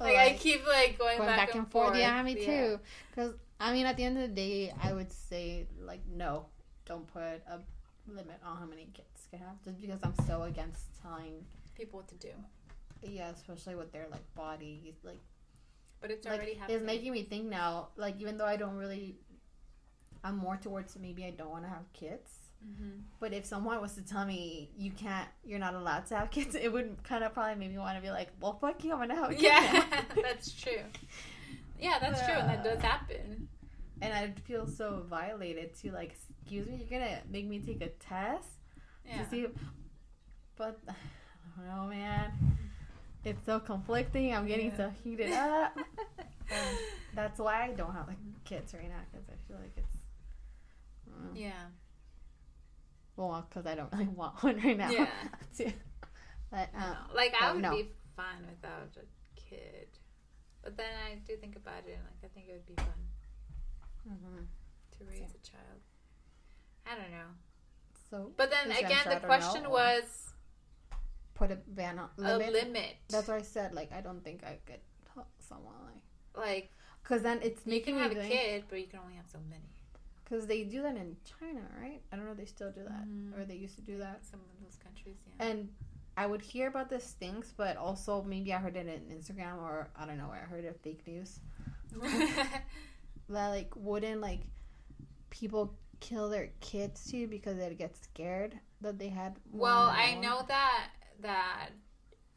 [0.00, 1.96] like I keep like going, Going back, and, forth.
[1.96, 2.78] Yeah, me too.
[3.10, 6.46] Because I mean, at the end of the day, I would say like no,
[6.86, 7.60] don't put a
[8.06, 9.62] limit on how many kids can have.
[9.64, 11.44] Just because I'm so against telling,
[11.76, 12.32] People what to do.
[13.02, 15.20] yeah, especially with their like bodies, like
[16.00, 16.76] But it's like already happening.
[16.78, 17.88] it's making me think now.
[17.96, 19.16] Like even though I don't really,
[20.22, 22.30] I'm more towards maybe I don't want to have kids.
[22.62, 26.30] Hmm But if someone was to tell me you can't, you're not allowed to have
[26.30, 28.92] kids, it would kind of probably make me want to be like, well, fuck you,
[28.92, 29.42] I'm gonna have a kid.
[29.42, 29.84] Yeah,
[30.22, 30.82] that's true.
[31.78, 33.48] Yeah, that's true, and that does happen.
[34.00, 37.88] and I'd feel so violated to like, excuse me, you're gonna make me take a
[37.88, 38.48] test
[39.06, 39.22] Yeah.
[39.22, 39.50] to see, if,
[40.56, 40.94] but I
[41.56, 42.32] don't know, man.
[43.24, 44.34] It's so conflicting.
[44.34, 44.76] I'm getting Yeah.
[44.76, 45.72] so heated up.
[45.78, 46.78] And
[47.14, 49.96] that's why I don't have like kids right now because I feel like it's.
[51.34, 51.52] yeah.
[53.16, 54.90] Well, because I don't really want one right now.
[54.90, 55.06] Yeah.
[56.50, 56.80] But No.
[56.86, 57.70] um, Like I would no.
[57.70, 59.88] be fine without a kid.
[60.62, 63.00] But then I do think about it, and like I think it would be fun
[64.08, 64.44] Mm-hmm.
[64.98, 65.80] to raise a child.
[66.86, 67.30] I don't know.
[68.10, 70.32] So, But then again, the question know, was
[71.34, 72.52] put a ban on a limit.
[72.52, 72.96] limit.
[73.08, 73.72] That's what I said.
[73.74, 74.80] Like, I don't think I could
[75.14, 76.02] help someone like.
[76.46, 76.70] Like
[77.02, 79.26] Because then it's you making can have me a kid, but you can only have
[79.32, 79.64] so many.
[80.24, 82.00] Because they do that in China, right?
[82.10, 83.06] I don't know if they still do that.
[83.06, 83.38] Mhm.
[83.38, 84.24] Or they used to do that.
[84.24, 85.46] Some of those countries, yeah.
[85.46, 85.68] And
[86.16, 89.90] I would hear about this things, but also maybe I heard it in Instagram or
[89.96, 91.40] I don't know where I heard it, fake news.
[93.28, 94.40] That, like, wouldn't, like,
[95.30, 99.36] people kill their kids too because they'd get scared that they had.
[99.50, 100.88] well, I know that
[101.20, 101.70] that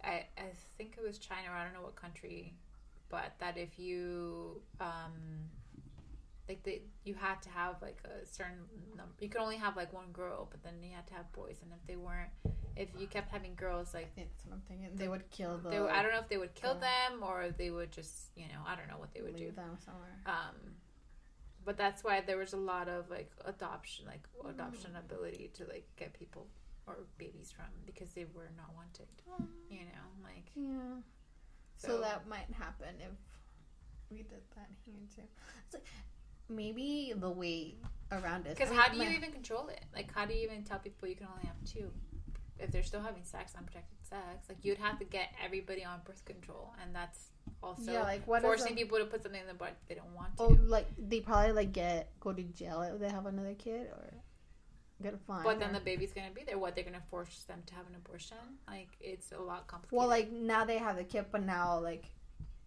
[0.03, 2.53] I I think it was China or I don't know what country,
[3.09, 5.11] but that if you um
[6.47, 8.59] like they you had to have like a certain
[8.95, 9.13] number.
[9.19, 11.71] You could only have like one girl, but then you had to have boys, and
[11.73, 12.29] if they weren't,
[12.75, 14.89] if you kept having girls, like Yeah, That's what I'm thinking.
[14.95, 15.69] They would kill the.
[15.69, 18.61] they, I don't know if they would kill them or they would just you know
[18.65, 19.51] I don't know what they would do.
[19.51, 20.17] them somewhere.
[20.25, 20.55] Um,
[21.65, 25.85] but that's why there was a lot of like adoption, like adoption ability to like
[25.97, 26.47] get people
[26.87, 29.07] or babies from because they were not wanted.
[29.69, 31.01] You know, like Yeah.
[31.75, 33.11] So, So- that might happen if
[34.09, 35.23] we did that here too.
[35.65, 35.85] It's like
[36.49, 37.75] maybe the way
[38.11, 38.57] around it.
[38.57, 39.83] because how do you my- even control it?
[39.95, 41.91] Like, how do you even tell people you can only have two
[42.59, 44.47] if they're still having sex, unprotected sex?
[44.49, 47.29] Like, you'd have to get everybody on birth control, and that's
[47.63, 50.13] also yeah, like what forcing the- people to put something in the butt they don't
[50.13, 50.43] want to.
[50.43, 54.13] Oh, like they probably like get go to jail if they have another kid or
[55.01, 55.43] get a fine.
[55.43, 56.57] but then or- the baby's gonna be there.
[56.57, 58.37] What they're gonna force them to have an abortion?
[58.67, 59.97] Like, it's a lot complicated.
[59.97, 62.05] well, like now they have the kid, but now like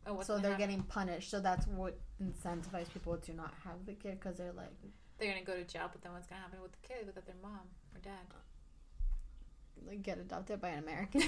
[0.07, 0.67] oh, what's so they're happen?
[0.67, 1.31] getting punished.
[1.31, 4.73] So that's what incentivizes people to not have the kid because they're like
[5.19, 5.89] they're gonna go to jail.
[5.93, 7.61] But then what's gonna happen with the kid without their mom
[7.95, 8.13] or dad?
[9.89, 11.23] like get adopted by an American.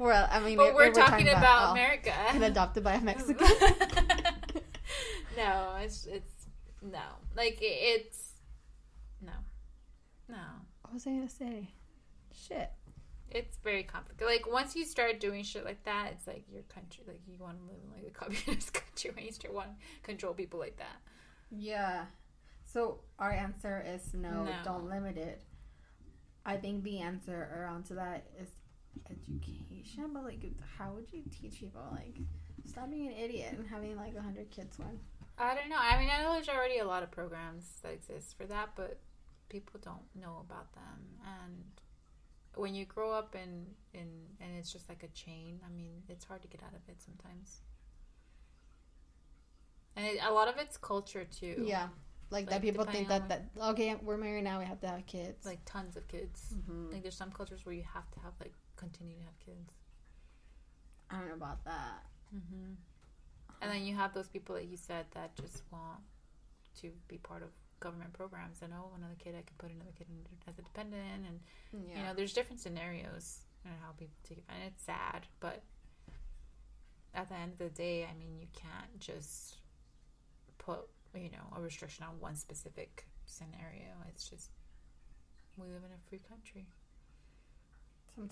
[0.00, 2.12] well, I mean, but we're, we're talking, about, oh, America.
[2.30, 3.36] and adopted by a Mexican.
[5.36, 6.46] no, it's it's
[6.82, 6.98] no.
[7.36, 7.64] Like it-
[8.06, 8.32] it's
[9.24, 9.32] no,
[10.28, 10.36] no.
[10.82, 11.68] what was I gonna say?
[12.34, 12.70] Shit.
[13.30, 14.26] It's very complicated.
[14.26, 17.04] Like once you start doing shit like that, it's like your country.
[17.06, 19.84] Like you want to live in like a communist country when you start want to
[20.02, 20.96] control people like that.
[21.50, 22.04] Yeah.
[22.64, 24.52] So our answer is no, No.
[24.64, 25.42] don't limit it.
[26.46, 28.48] I think the answer around to that is
[29.10, 30.40] education, but like,
[30.78, 32.16] how would you teach people like
[32.64, 34.98] stop being an idiot and having like a hundred kids one.
[35.38, 35.76] I don't know.
[35.78, 38.98] I mean, I know there's already a lot of programs that exist for that, but
[39.48, 41.20] people don't know about them.
[41.24, 41.64] And
[42.58, 44.08] when you grow up in in
[44.40, 47.00] and it's just like a chain, I mean, it's hard to get out of it
[47.00, 47.60] sometimes.
[49.96, 51.64] And it, a lot of it's culture too.
[51.66, 51.88] Yeah,
[52.30, 52.62] like, Like, that.
[52.62, 55.44] People think that that okay, we're married now, we have to have kids.
[55.46, 56.54] like tons of kids.
[56.54, 56.92] Mhm.
[56.92, 59.72] Like there's some cultures where you have to have like continue to have kids.
[61.10, 62.04] I don't know about that.
[62.34, 62.74] Mm-hmm.
[63.60, 66.00] And then you have those people that you said that just want
[66.80, 67.48] to be part of
[67.80, 70.18] government programs and oh another kid I can put another kid in
[70.50, 71.40] as a dependent and
[71.88, 71.98] Yeah.
[71.98, 75.62] you know there's different scenarios and how people take it and it's sad but
[77.14, 79.56] at the end of the day I mean you can't just
[80.58, 80.80] put
[81.14, 84.50] you know a restriction on one specific scenario it's just
[85.56, 86.66] we live in a free country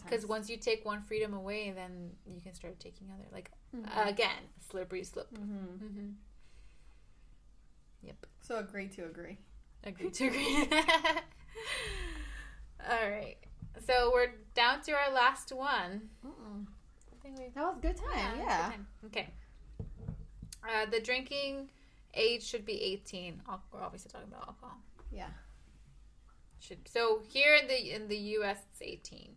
[0.05, 4.09] because once you take one freedom away then you can start taking other like Mhm.
[4.09, 5.79] again slippery slope Mhm.
[5.79, 6.11] mm-hmm.
[8.07, 9.39] Yep So agree to agree.
[9.85, 10.69] Agree to agree.
[12.89, 13.37] All right.
[13.87, 16.09] So we're down to our last one.
[16.25, 16.67] Mm-mm.
[17.13, 18.07] I think we That was a good time.
[18.17, 18.67] yeah, Yeah.
[18.67, 18.87] good time.
[19.07, 19.29] Okay.
[20.69, 21.69] Uh, the drinking
[22.15, 23.43] age should be 18.
[23.73, 24.79] We're obviously talking about alcohol.
[25.13, 25.29] Yeah.
[26.61, 28.59] Should so here in the in the U.S.
[28.73, 29.31] it's 18.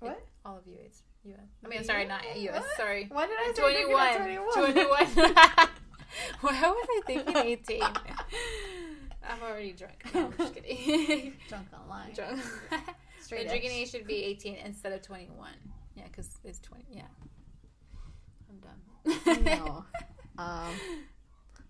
[0.00, 0.20] What?
[0.44, 1.40] All of you, it's U.S.
[1.64, 2.62] I mean, I'm sorry, not U.S.
[2.62, 2.76] What?
[2.76, 3.06] Sorry.
[3.10, 4.16] Why did I say 21.
[4.16, 5.68] drinking at 21.
[6.40, 7.82] Why was I thinking 18?
[7.82, 10.04] I'm already drunk.
[10.14, 11.34] No, I'm just kidding.
[11.48, 12.12] Drunk online.
[12.14, 12.40] drunk.
[13.20, 15.50] Straight the drinking age should be 18 instead of 21.
[15.96, 16.84] Yeah, because it's 20.
[16.90, 17.02] Yeah.
[18.48, 19.44] I'm done.
[19.44, 19.84] no.
[20.38, 20.72] Um,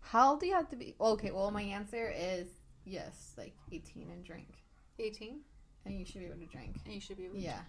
[0.00, 0.94] how old do you have to be?
[1.00, 2.46] Okay, well, my answer is
[2.84, 4.54] yes, like 18 and drink.
[5.00, 5.40] 18,
[5.84, 6.76] And you should be able to drink.
[6.84, 7.60] and you should be able to Yeah.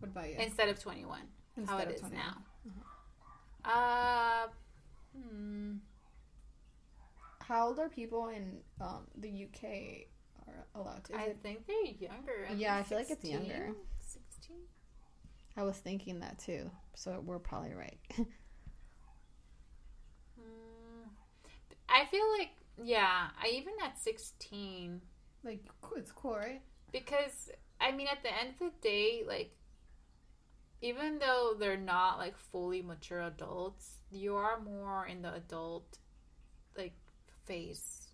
[0.00, 0.36] What about you?
[0.38, 1.18] instead of 21.
[1.18, 1.22] how
[1.56, 2.22] Instead it of is 21.
[2.26, 2.36] now.
[3.64, 4.46] Uh,
[5.16, 5.74] hmm.
[7.40, 10.08] How old are people in um, the UK
[10.48, 11.12] are allowed to?
[11.14, 12.48] Is I it- think they're younger.
[12.56, 13.72] Yeah, I feel like it's younger.
[14.00, 14.56] 16?
[15.56, 17.98] I was thinking that too, so we're probably right.
[20.38, 21.08] Hmm.
[21.88, 22.50] I feel like,
[22.82, 25.00] yeah, I even at 16,
[25.44, 25.64] like,
[25.96, 26.60] it's cool, right?
[26.92, 27.50] because,
[27.80, 29.50] I mean, at the end of the day, like,
[30.82, 35.98] even though they're not like fully mature adults, you are more in the adult
[36.76, 36.94] like
[37.46, 38.08] phase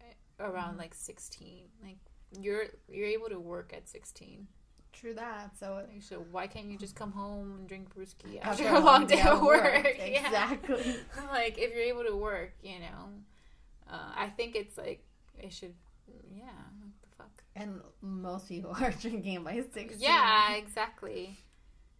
[0.00, 0.04] eh,
[0.40, 0.78] around Mhm.
[0.78, 1.68] like 16.
[1.82, 1.98] Like
[2.40, 4.46] you're you're able to work at 16.
[4.92, 5.56] True that.
[5.58, 8.80] So Like, So why can't you just come home and drink brewski after after, a
[8.80, 9.84] long day at of work?
[9.98, 10.26] Yeah.
[10.26, 10.96] exactly.
[11.32, 13.08] like if you're able to work, you know.
[13.90, 15.02] Uh, I think it's like
[15.38, 15.74] it should
[16.34, 16.44] yeah,
[16.80, 17.42] what the fuck.
[17.56, 20.00] And most people are drinking by sixteen.
[20.00, 21.38] Yeah, exactly.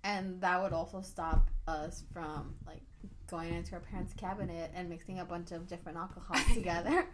[0.05, 2.81] And that would also stop us from like
[3.29, 7.07] going into our parents' cabinet and mixing a bunch of different alcohols together.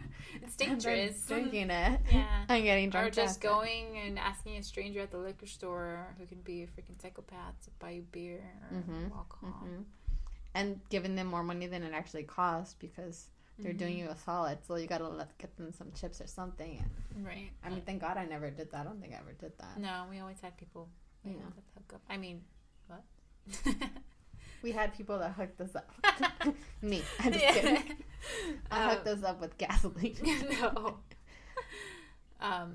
[0.42, 1.24] It's dangerous.
[1.26, 2.44] drinking it Yeah.
[2.48, 3.08] and getting drunk.
[3.08, 6.66] Or just going and asking a stranger at the liquor store who can be a
[6.66, 8.40] freaking psychopath to buy you beer
[8.72, 9.62] or Mhm, alcohol.
[9.64, 9.84] Mhm.
[10.54, 13.28] and giving them more money than it actually costs because
[13.60, 14.06] they're doing Mm-hmm.
[14.06, 14.58] you a solid.
[14.66, 16.78] So you gotta let get them some chips or something.
[17.14, 17.50] And, Right.
[17.64, 18.80] I mean, thank God I never did that.
[18.80, 19.78] I don't think I ever did that.
[19.78, 20.88] no, we always had people
[21.24, 21.42] you Yeah.
[21.74, 22.00] hook up.
[22.08, 22.42] I mean?
[24.62, 25.88] We had people that hooked us up.
[26.82, 27.52] Me, I'm just Yeah.
[27.52, 27.96] kidding.
[28.72, 30.16] I Um, hooked us up with gasoline.
[30.60, 30.98] no.
[32.40, 32.74] Um,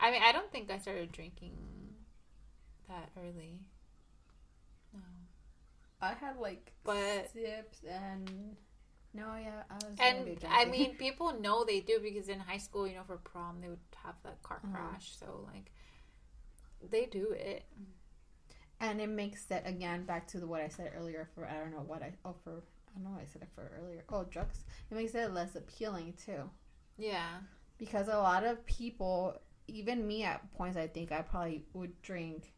[0.00, 1.52] I mean, I don't think I started drinking
[2.88, 3.60] that early.
[4.94, 5.00] No.
[6.00, 8.56] I had like But- sips and
[9.12, 9.84] no, yeah, I was.
[10.00, 13.18] And already I mean, people know they do because in high school, you know, for
[13.18, 14.74] prom, they would have that car Uh-huh.
[14.76, 15.16] crash.
[15.18, 15.70] So, like,
[16.90, 17.64] they do it.
[18.80, 21.28] And it makes it again back to the what I said earlier.
[21.34, 23.48] For I don't know what I oh for I don't know what I said it
[23.54, 24.04] for earlier.
[24.08, 24.58] Oh, drugs.
[24.90, 26.48] It makes it less appealing too.
[26.96, 27.38] Yeah.
[27.78, 29.34] because a lot of people,
[29.66, 32.52] even me at points, I think I probably would drink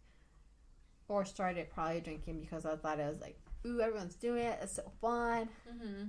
[1.08, 4.74] or started probably drinking because I thought it was like, ooh, everyone's doing it, it's
[4.74, 6.04] so fun, Mm-hmm.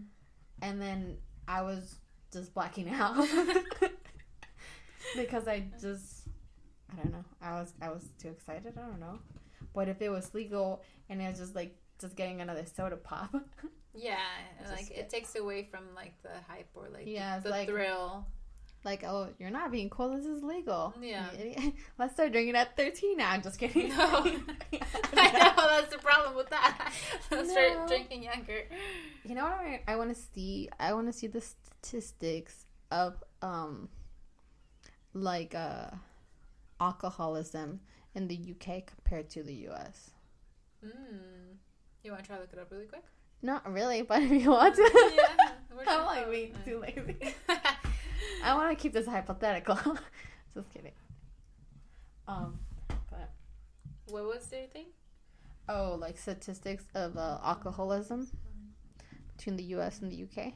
[0.62, 1.96] and then I was
[2.34, 3.16] just blacking out
[5.16, 6.28] because I just,
[6.92, 8.74] I don't know, I was I was too excited.
[8.78, 9.20] I don't know,
[9.78, 13.34] but if it was legal and it was just like just getting another soda pop,
[14.00, 14.18] Yeah.
[14.72, 18.28] Like, it takes away from, like, the hype or, like, Yeah, the, the like- thrill.
[18.84, 20.10] like, oh, you're not being cool.
[20.16, 20.94] This is legal.
[21.02, 21.26] Yeah.
[21.98, 23.32] Let's start drinking at 13 now.
[23.32, 23.90] I'm just kidding.
[23.90, 23.98] No.
[25.24, 26.92] I know, that's the problem with that.
[27.26, 27.86] Start No.
[27.88, 28.62] drinking younger.
[29.26, 30.70] You know what I, I want to see?
[30.80, 33.90] I want to see the statistics of um
[35.14, 35.90] like uh
[36.80, 37.80] alcoholism
[38.18, 40.10] in the UK compared to the US.
[40.84, 41.56] Mm.
[42.04, 43.04] You want to try to look it up really quick?
[43.44, 45.52] Not really, but if you want to, yeah.
[45.88, 47.36] I'm like being too lazy.
[48.44, 49.78] I want to keep this hypothetical.
[50.54, 50.94] Just kidding.
[52.28, 52.60] Um,
[53.10, 53.30] but
[54.08, 54.88] what was their thing?
[55.70, 58.28] oh, like statistics of uh, alcoholism
[59.36, 60.54] between the US and the UK.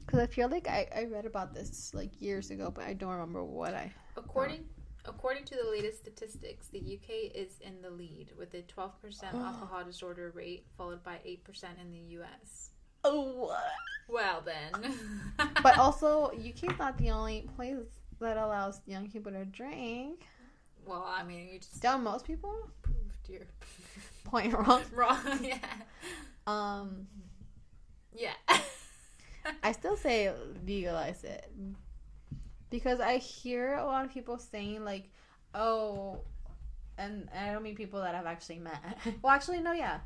[0.00, 3.12] Because I feel like I, I read about this like years ago, but I don't
[3.12, 3.92] remember what I.
[4.16, 4.64] According
[5.06, 8.90] according to the latest statistics, the UK is in the lead with a 12%
[9.34, 11.38] alcohol disorder rate, followed by 8%
[11.80, 12.70] in the US.
[13.04, 13.62] Oh, what?
[14.08, 14.94] Well then.
[15.62, 17.76] But also, UK's not the only place
[18.20, 20.26] that allows young people to drink.
[20.86, 22.54] well, I mean, you just Don't most people?
[22.82, 23.46] proved your
[24.24, 24.82] Point wrong.
[24.94, 25.18] wrong.
[25.42, 25.58] Yeah.
[26.46, 27.06] Um,
[28.12, 28.34] Yeah.
[29.62, 30.32] I still say
[30.66, 31.50] legalize it
[32.74, 35.08] because I hear a lot of people saying like,
[35.54, 36.18] "Oh,"
[36.98, 38.98] and I don't mean people that I've actually met.
[39.22, 40.00] well, actually, no, yeah,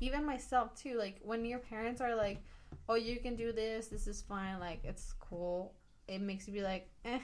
[0.00, 0.94] even myself too.
[0.96, 2.38] Like when your parents are like,
[2.88, 3.88] "Oh, you can do this.
[3.88, 4.58] This is fine.
[4.60, 5.74] Like it's cool."
[6.08, 7.20] It makes you be like, "Eh."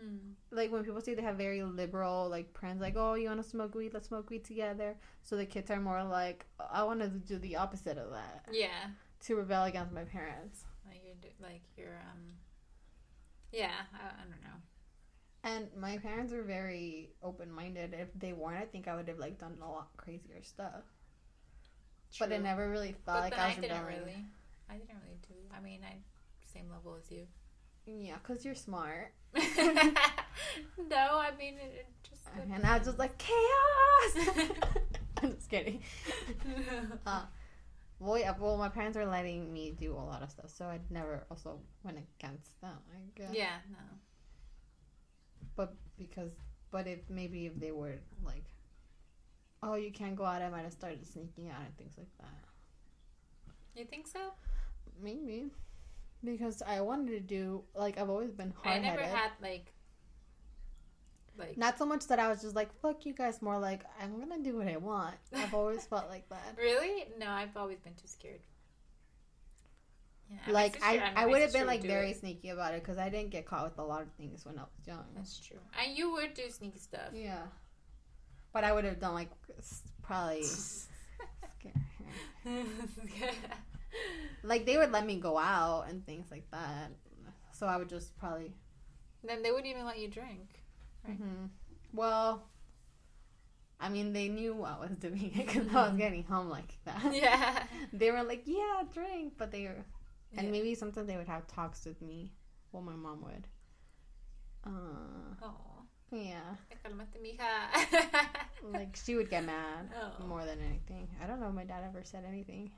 [0.00, 0.32] Hmm.
[0.50, 3.48] Like when people say they have very liberal like parents, like, "Oh, you want to
[3.48, 3.94] smoke weed?
[3.94, 7.54] Let's smoke weed together." So the kids are more like, "I want to do the
[7.54, 8.90] opposite of that Yeah.
[9.26, 12.34] to rebel against my parents." Like you're like you're um.
[13.52, 14.58] Yeah, I, I don't know.
[15.42, 17.94] And my parents were very open minded.
[17.94, 20.84] If they weren't, I think I would have like done a lot crazier stuff.
[22.12, 22.26] True.
[22.26, 23.98] But I never really felt But like I I, was didn't rebelling.
[24.06, 24.24] really.
[24.68, 25.34] I didn't really do.
[25.56, 25.96] I mean, I
[26.52, 27.26] same level as you.
[27.86, 29.12] Yeah, cause you're smart.
[29.34, 29.42] no,
[30.96, 32.22] I mean it, it just.
[32.52, 34.28] And I was just like chaos.
[35.22, 35.82] I'm just kidding.
[37.06, 37.22] Uh,
[38.00, 40.80] well, yeah, well, my parents were letting me do a lot of stuff, so I
[40.90, 42.78] never also went against them.
[42.92, 43.28] I guess.
[43.32, 43.78] yeah, no.
[45.54, 46.32] But because,
[46.70, 48.44] but if maybe if they were like,
[49.62, 52.44] oh, you can't go out, I might have started sneaking out and things like that.
[53.78, 54.32] You think so?
[55.02, 55.50] Maybe.
[56.24, 59.16] Because I wanted to do like I've always been I hard never headed.
[59.16, 59.72] had like.
[61.40, 64.18] Like Not so much that I was just like, fuck you guys, more like I'm
[64.20, 65.14] gonna do what I want.
[65.34, 66.54] I've always felt like that.
[66.58, 67.06] really?
[67.18, 68.40] No, I've always been too scared.
[70.30, 72.18] Yeah, Like sister- I, I would have been like very it.
[72.20, 74.62] sneaky about it because I didn't get caught with a lot of things when I
[74.62, 75.04] was young.
[75.16, 75.58] That's true.
[75.82, 77.10] And you would do sneaky stuff.
[77.12, 77.42] Yeah.
[78.52, 79.30] But I would have done like
[80.02, 80.44] probably
[84.42, 86.90] like they would let me go out and things like that.
[87.52, 88.52] So I would just probably.
[89.22, 90.48] then they wouldn't even let you drink.
[91.10, 91.18] Right.
[91.18, 91.46] hmm
[91.92, 92.42] Well,
[93.80, 97.02] I mean, they knew I was doing it because I was getting home like that.
[97.14, 97.62] Yeah.
[97.92, 99.84] They were like, "Yeah, drink," but they were,
[100.36, 100.52] and Yeah.
[100.52, 102.32] maybe sometimes they would have talks with me.
[102.72, 103.46] Well, my mom would.
[104.64, 105.82] Uh, Oh,
[106.12, 106.56] yeah,
[108.72, 110.24] like she would get mad Oh.
[110.26, 111.08] more than anything.
[111.22, 112.70] I don't know if my dad ever said anything,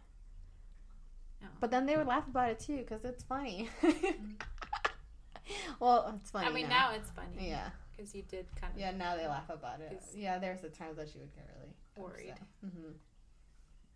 [1.42, 1.46] Oh.
[1.60, 3.68] but then they would laugh about it too because it's funny.
[5.80, 6.46] well, it's funny.
[6.46, 7.48] I mean, now it's funny.
[7.48, 8.78] yeah, Because you did kind of.
[8.80, 8.90] yeah.
[8.90, 10.02] Now they laugh about it.
[10.16, 12.34] Yeah, there's the times that she would get really Worried.
[12.62, 12.92] hmm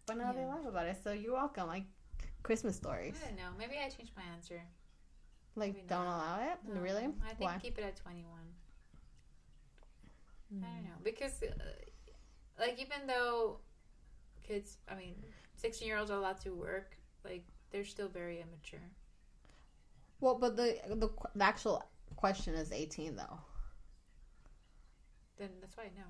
[0.06, 1.66] But now they laugh about it, so you're welcome.
[1.66, 1.84] Like
[2.42, 3.14] Christmas stories.
[3.22, 3.48] I don't know.
[3.58, 4.60] Maybe I changed my answer.
[5.58, 6.16] Like, Maybe don't not.
[6.38, 6.58] allow it.
[6.74, 7.08] No, Really?
[7.24, 7.58] I think Why?
[7.58, 8.28] keep it at 21.
[10.52, 10.60] I Mm.
[10.60, 10.90] don't know.
[11.02, 11.48] Because, uh,
[12.60, 13.58] like, even though
[14.42, 15.14] kids, I mean,
[15.56, 18.84] 16 year olds are allowed to work, like, they're still very immature.
[20.20, 21.82] Well, but the, the the actual
[22.16, 23.38] question is 18 though.
[25.38, 26.04] Then that's why no.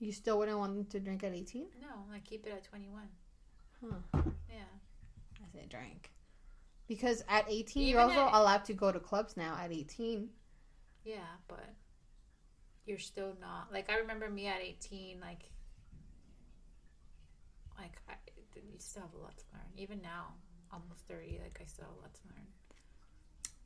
[0.00, 1.66] You still wouldn't want them to drink at 18?
[1.80, 3.02] No, I keep it at 21.
[3.80, 3.96] Huh.
[4.48, 4.64] Yeah.
[5.42, 6.10] I say drink.
[6.88, 10.28] Because at 18, Even you're also at- allowed to go to clubs now at 18.
[11.04, 11.18] Yeah,
[11.48, 11.64] but
[12.86, 13.72] you're still not.
[13.72, 15.50] Like, I remember me at 18, like,
[17.78, 18.14] like, I,
[18.56, 19.66] you still have a lot to learn.
[19.76, 20.34] Even now,
[20.72, 22.46] almost 30, like, I still have a lot to learn.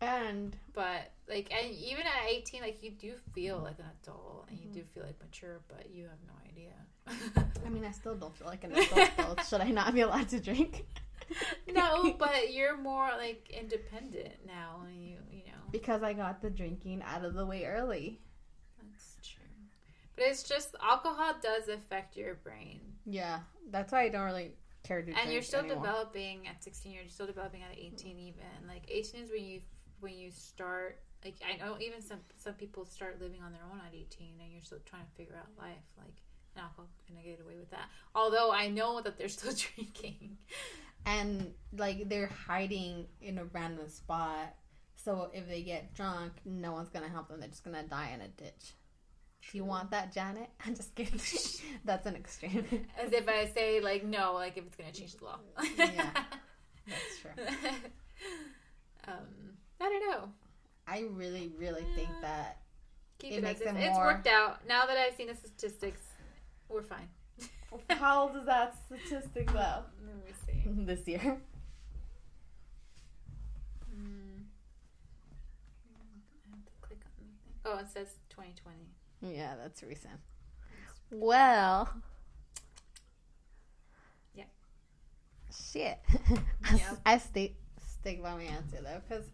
[0.00, 4.58] And But like, and even at eighteen, like you do feel like an adult and
[4.58, 4.88] you do mm-hmm.
[4.94, 6.72] feel like mature, but you have no idea.
[7.66, 9.36] I mean, I still don't feel like an adult though.
[9.48, 10.86] Should I not be allowed to drink?
[11.72, 16.50] no, but you're more like independent now, and you you know because I got the
[16.50, 18.20] drinking out of the way early.
[18.80, 19.42] that's true.
[20.16, 23.40] But it's just alcohol does affect your brain, Yeah,
[23.70, 24.52] that's why I don't really
[24.84, 25.84] care to drink and you're still anymore.
[25.84, 26.92] developing at sixteen.
[26.92, 29.60] You're still developing at eighteen, even like eighteen is when you
[30.00, 31.00] when you start.
[31.24, 34.52] Like I know, even some some people start living on their own at eighteen, and
[34.52, 35.76] you're still trying to figure out life.
[35.96, 36.14] Like,
[36.54, 37.88] and alcohol's gonna get away with that.
[38.14, 40.38] Although I know that they're still drinking.
[41.06, 44.54] and like they're hiding in a random spot.
[44.96, 47.40] So if they get drunk, no one's gonna help them.
[47.40, 48.74] They're just gonna die in a ditch.
[49.50, 50.50] Do you want that, Janet?
[50.66, 51.20] I'm just kidding.
[51.84, 52.64] That's an extreme.
[53.02, 55.38] As if I say like no, like if it's gonna change the law.
[55.76, 56.10] Yeah.
[56.86, 57.44] That's true.
[59.06, 60.28] um, I don't know.
[60.86, 62.58] I really, really think that
[63.18, 64.60] Keep It it, makes them it it's worked out.
[64.68, 66.02] Now that I've seen the statistics,
[66.68, 67.08] we're fine.
[67.90, 69.82] how old is that statistic though?
[70.06, 70.62] Let me see.
[70.84, 71.40] this year.
[74.00, 74.44] Mm.
[75.90, 77.54] I have to click on the thing.
[77.64, 79.36] Oh, it says 2020.
[79.36, 80.14] Yeah, that's recent.
[81.10, 81.88] Well.
[84.34, 84.44] Yeah.
[85.72, 85.98] Shit.
[86.70, 86.98] Yep.
[87.06, 89.24] I stay stick by my answer though, because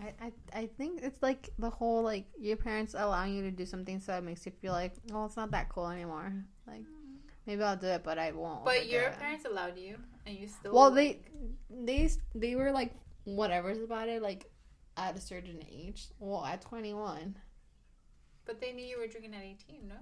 [0.00, 3.66] I, I I think it's like the whole like your parents allowing you to do
[3.66, 6.32] something, so it makes you feel like, oh, it's not that cool anymore.
[6.66, 6.84] Like
[7.46, 8.64] maybe I'll do it, but I won't.
[8.64, 9.18] But your it.
[9.18, 9.96] parents allowed you,
[10.26, 10.72] and you still.
[10.72, 11.20] Well, they
[11.70, 12.92] they they were like
[13.24, 14.50] whatever's about it, like
[14.96, 16.06] at a certain age.
[16.20, 17.36] Well, at twenty one.
[18.44, 19.96] But they knew you were drinking at 18, no?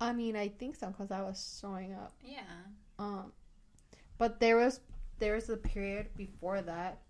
[0.00, 2.12] I mean, I think so because I was showing up.
[2.24, 2.40] Yeah.
[2.98, 3.32] Um,
[4.18, 4.80] but there was
[5.20, 7.02] there was a period before that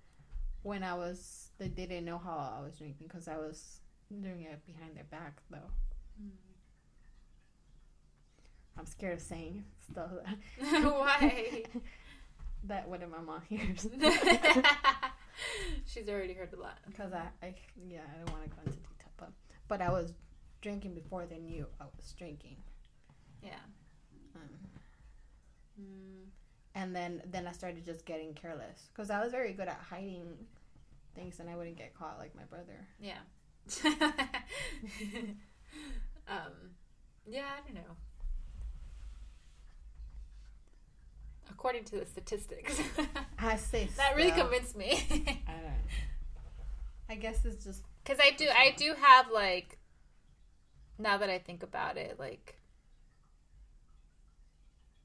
[0.63, 3.81] when I was they didn't know how I was drinking because I was
[4.23, 5.71] doing it behind their back though.
[8.79, 10.11] I'm scared of saying stuff
[10.59, 11.65] Why?
[12.65, 13.87] that when my mom hears
[15.87, 16.79] She's already heard a lot.
[16.87, 17.55] because I, I
[17.89, 19.31] yeah I don't want to go into detail but
[19.69, 20.13] but I was
[20.61, 22.57] drinking before they knew I was drinking.
[23.43, 23.61] Yeah.
[24.35, 24.43] Um,
[25.81, 26.27] Mm.
[26.79, 30.29] And then then I started just getting careless because I was very good at hiding
[31.17, 32.87] things and I wouldn't get caught like my brother.
[33.01, 33.19] Yeah.
[36.29, 36.53] um,
[37.27, 37.97] yeah, I don't know.
[41.51, 42.81] According to the statistics,
[43.41, 44.43] I say that really so.
[44.43, 44.93] convinced me.
[45.49, 45.73] I don't.
[47.11, 49.79] I guess it's just Because I do, I do have like.
[51.01, 52.58] Now that I think about it, like,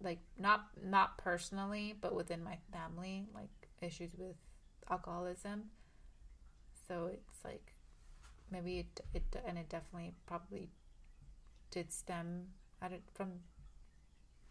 [0.04, 4.36] like not not personally, but within my family, like issues with
[4.90, 5.66] alcoholism.
[6.88, 7.74] So it's like
[8.52, 10.70] maybe it it and it definitely probably
[11.72, 12.48] did stem
[12.82, 13.30] at it from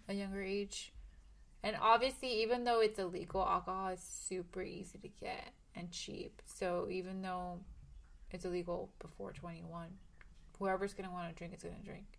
[0.09, 0.93] a younger age.
[1.63, 6.43] And obviously, even though it's illegal, alcohol is super easy to get and cheap.
[6.45, 7.61] So even though
[8.33, 9.89] it's illegal before 21,
[10.59, 12.19] whoever's going to want to drink is going to drink.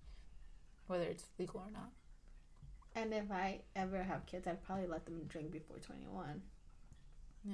[0.87, 1.91] whether it's legal or not.
[2.95, 6.41] And if I ever have kids, I'd probably let them drink before 21.
[7.43, 7.53] Yeah.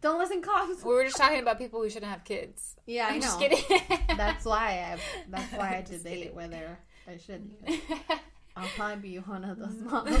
[0.00, 0.84] Don't listen, cops.
[0.84, 2.76] We were just talking about people who shouldn't have kids.
[2.86, 3.20] Yeah, I I'm know.
[3.26, 3.80] just kidding.
[4.16, 4.98] That's why I.
[5.28, 6.78] That's why I Just debate whether
[7.08, 7.50] I should.
[8.56, 10.16] I'll probably be one of those moms.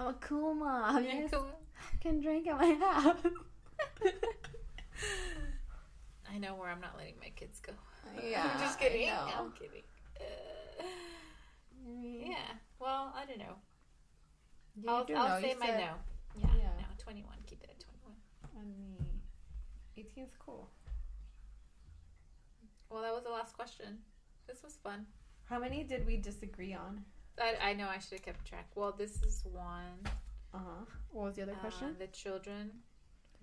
[0.00, 1.04] I'm a cool mom.
[1.04, 1.46] Yeah, Yes, cool.
[2.00, 3.16] can drink at my house.
[6.32, 7.72] I know where I'm not letting my kids go.
[8.22, 9.10] Yeah, I'm just I kidding.
[9.10, 9.82] I'm kidding.
[10.18, 10.82] Uh,
[12.00, 12.36] yeah.
[12.80, 13.54] Well, I don't know.
[14.76, 15.92] You I'll, I'll say my said- no.
[16.36, 16.70] Yeah, Yeah.
[16.78, 16.86] no.
[16.98, 17.32] 21.
[17.46, 18.14] Keep it at 21.
[18.60, 19.20] I mean,
[19.96, 20.68] 18 is cool.
[22.90, 23.98] Well, that was the last question.
[24.46, 25.06] This was fun.
[25.44, 27.04] How many did we disagree on?
[27.40, 28.68] I, I know I should have kept track.
[28.74, 30.00] Well, this is one.
[30.54, 30.84] Uh huh.
[31.10, 31.88] What was the other question?
[31.88, 32.70] Uh, the children.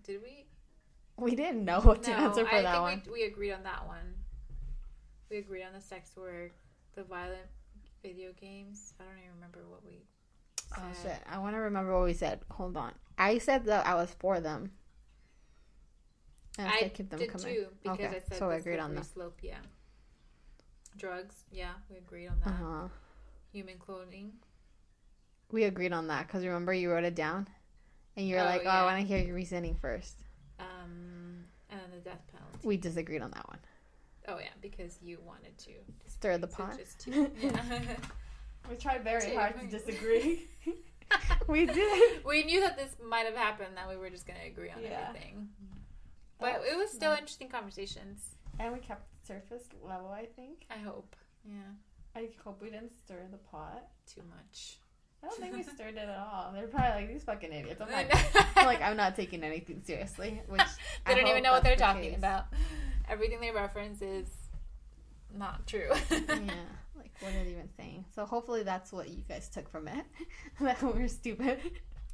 [0.04, 0.46] Did we?
[1.18, 3.02] we didn't know what to no, answer for I that think one.
[3.06, 4.14] We, we agreed on that one.
[5.30, 6.52] We agreed on the sex work,
[6.96, 7.48] the violent
[8.06, 8.94] video games.
[9.00, 10.04] I don't even remember what we.
[10.78, 11.18] Oh shit!
[11.30, 12.42] I want to remember what we said.
[12.52, 12.94] Hold on.
[13.18, 14.72] I said that I was for them.
[16.58, 17.48] And I, I said keep them did coming.
[17.56, 19.06] too because Okay, I said so we agreed on that.
[19.06, 19.40] slope.
[19.42, 19.58] Yeah.
[20.98, 21.36] Drugs.
[21.52, 22.50] Yeah, we agreed on that.
[22.50, 22.88] Uh huh.
[23.52, 24.32] Human cloning.
[25.52, 27.48] We agreed on that because remember you wrote it down,
[28.18, 28.82] and you were Oh, like, "Oh, yeah.
[28.82, 30.16] I want to hear your reasoning first.
[30.60, 32.60] Um, and then the death penalty.
[32.68, 33.60] We disagreed on that one.
[34.28, 35.72] Oh yeah, because you wanted to
[36.08, 36.78] Stir the pot.
[36.78, 37.32] just two.
[37.42, 37.62] Yeah.
[38.70, 39.38] We tried very Two.
[39.38, 40.48] hard to disagree.
[41.48, 42.26] we did.
[42.26, 43.78] we knew that this might have happened.
[43.78, 45.06] That we were just gonna agree on Yeah.
[45.10, 45.50] everything.
[46.40, 47.20] That But it was still nice.
[47.20, 48.36] interesting conversations.
[48.58, 50.10] And we kept the surface level.
[50.10, 50.66] I think.
[50.72, 51.16] I hope.
[51.48, 51.54] Yeah.
[52.16, 53.84] I hope we didn't stir the pot.
[54.08, 54.80] Too much.
[55.24, 56.52] I don't think we stirred it at all.
[56.54, 57.82] They're probably like these fucking idiots.
[57.82, 58.08] I'm.
[58.56, 60.42] I'm like I'm not taking anything seriously.
[60.48, 60.62] Which
[61.06, 62.18] they I don't even know what they're the talking case.
[62.18, 62.46] about.
[63.10, 64.28] Everything they reference is
[65.34, 65.90] not true.
[66.12, 66.28] yeah,
[66.96, 68.06] like what are they even saying?
[68.14, 70.06] So hopefully that's what you guys took from it.
[70.62, 71.60] that we're stupid.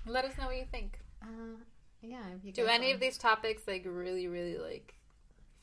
[0.05, 0.99] Let us know what you think.
[1.21, 1.57] Uh,
[2.01, 2.23] yeah.
[2.37, 4.93] If you Do any of these topics like really, really like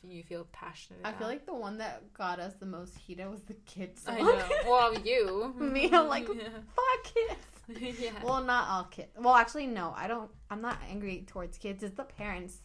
[0.07, 3.43] you feel passionate I feel like the one that got us the most heated was
[3.43, 4.03] the kids.
[4.07, 4.43] I know.
[4.67, 5.55] Well, you.
[5.59, 6.49] Me, I'm like, yeah.
[6.77, 7.99] Fuck kids.
[8.01, 8.11] yeah.
[8.23, 9.09] Well, not all kids.
[9.19, 9.93] Well, actually, no.
[9.97, 10.31] I don't.
[10.51, 11.83] I'm not angry towards kids.
[11.83, 12.59] It's the parents,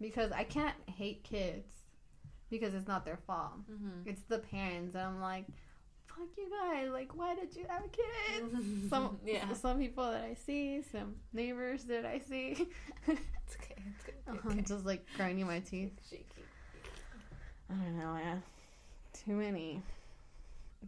[0.00, 1.66] because I can't hate kids
[2.50, 3.70] because it's not their fault.
[3.70, 4.06] Mhm.
[4.06, 5.46] It's the parents, and I'm like,
[6.06, 6.90] fuck you guys.
[6.90, 8.88] Like, why did you have kids?
[8.90, 9.52] Some yeah.
[9.54, 12.68] some people that I see, some neighbors that I see.
[13.06, 13.76] It's okay.
[13.86, 14.14] It's good.
[14.34, 15.92] It's I'm just like grinding my teeth.
[16.10, 16.37] Shaky.
[17.70, 18.42] I don't know, man.
[19.12, 19.82] Too many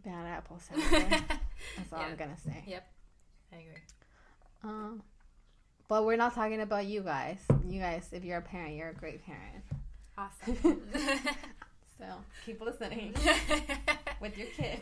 [0.03, 1.09] bad apples out there.
[1.77, 2.05] That's all Yeah.
[2.07, 2.63] I'm gonna say.
[2.67, 2.87] Yep,
[3.51, 3.81] I agree.
[4.63, 5.03] Um,
[5.87, 7.39] but we're not talking about you guys.
[7.67, 9.63] You guys, if you're a parent, you're a great parent.
[10.17, 10.81] Awesome.
[12.01, 12.07] So
[12.47, 13.13] keep listening
[14.19, 14.81] with your kids.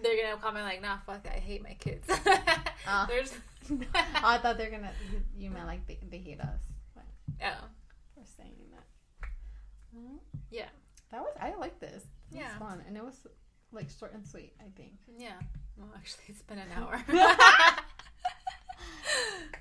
[0.00, 2.06] They're gonna comment like, "Nah, fuck, I hate my kids."
[2.86, 3.04] Ah.
[3.08, 3.32] There's
[3.68, 3.76] oh,
[4.22, 4.92] I thought they're gonna.
[5.36, 6.60] You, meant like they, they hate us.
[6.94, 7.04] But
[7.42, 7.64] oh
[8.16, 9.28] we're saying that.
[9.96, 10.18] Mhm.
[10.52, 10.68] Yeah.
[11.12, 11.34] That was.
[11.40, 12.02] I like this.
[12.30, 12.58] It was Yeah.
[12.58, 13.26] fun, and it was
[13.72, 14.52] like short and sweet.
[14.60, 14.92] I think.
[15.18, 15.38] yeah.
[15.76, 17.02] Well, actually, it's been an hour.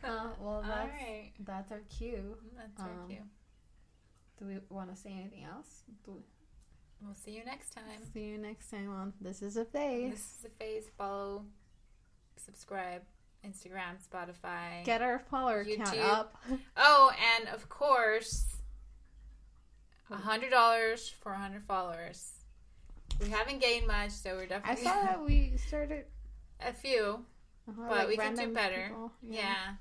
[0.04, 1.32] Uh, well, that's right.
[1.46, 2.38] that's our cue.
[2.56, 3.18] That's our um, cue.
[4.40, 5.84] Do we want to say anything else?
[6.06, 6.22] Do we,
[7.02, 7.84] We'll see you next time.
[8.14, 10.12] see you next time on This Is a Phase.
[10.12, 10.86] This is the phase.
[10.98, 11.46] Follow,
[12.38, 13.02] subscribe,
[13.46, 14.84] Instagram, Spotify.
[14.86, 16.02] Get our follower count YouTube.
[16.04, 16.36] up.
[16.78, 18.59] oh, and of course, a
[20.18, 22.32] hundred dollars for a hundred followers.
[23.22, 24.88] We haven't gained much, so we're definitely.
[24.88, 26.06] I saw that we started.
[26.62, 27.24] a few.
[27.68, 28.88] uh-huh, But we can do better.
[28.90, 29.12] people.
[29.22, 29.76] Yeah.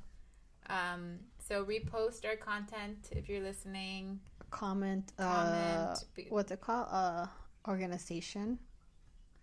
[0.68, 1.18] Um.
[1.38, 4.20] So repost our content if you're listening.
[4.50, 5.10] Comment.
[5.18, 6.04] Uh, Comment.
[6.14, 6.88] Be- what's it called?
[6.90, 7.26] Uh,
[7.66, 8.58] organization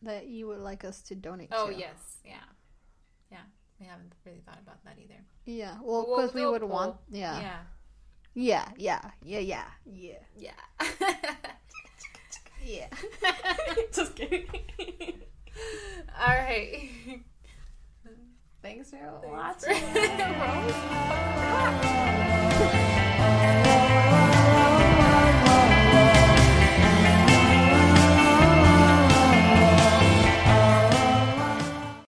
[0.02, 1.76] that you would like us to donate oh to.
[1.76, 2.36] yes, yeah,
[3.32, 3.40] yeah.
[3.80, 5.20] We haven't really thought about that either.
[5.46, 5.78] Yeah.
[5.84, 6.96] Well, We'll because we do a would want.
[7.12, 7.40] Yeah.
[7.40, 7.58] Yeah.
[8.36, 8.66] Yeah.
[8.78, 9.00] Yeah.
[9.24, 9.40] Yeah.
[9.40, 9.64] Yeah.
[9.86, 10.20] Yeah.
[10.38, 10.52] Yeah.
[12.68, 12.88] Yeah.
[13.94, 14.48] Just kidding.
[16.20, 16.90] All right.
[18.64, 19.76] Thanks for Thanks watching.
[24.00, 24.12] for-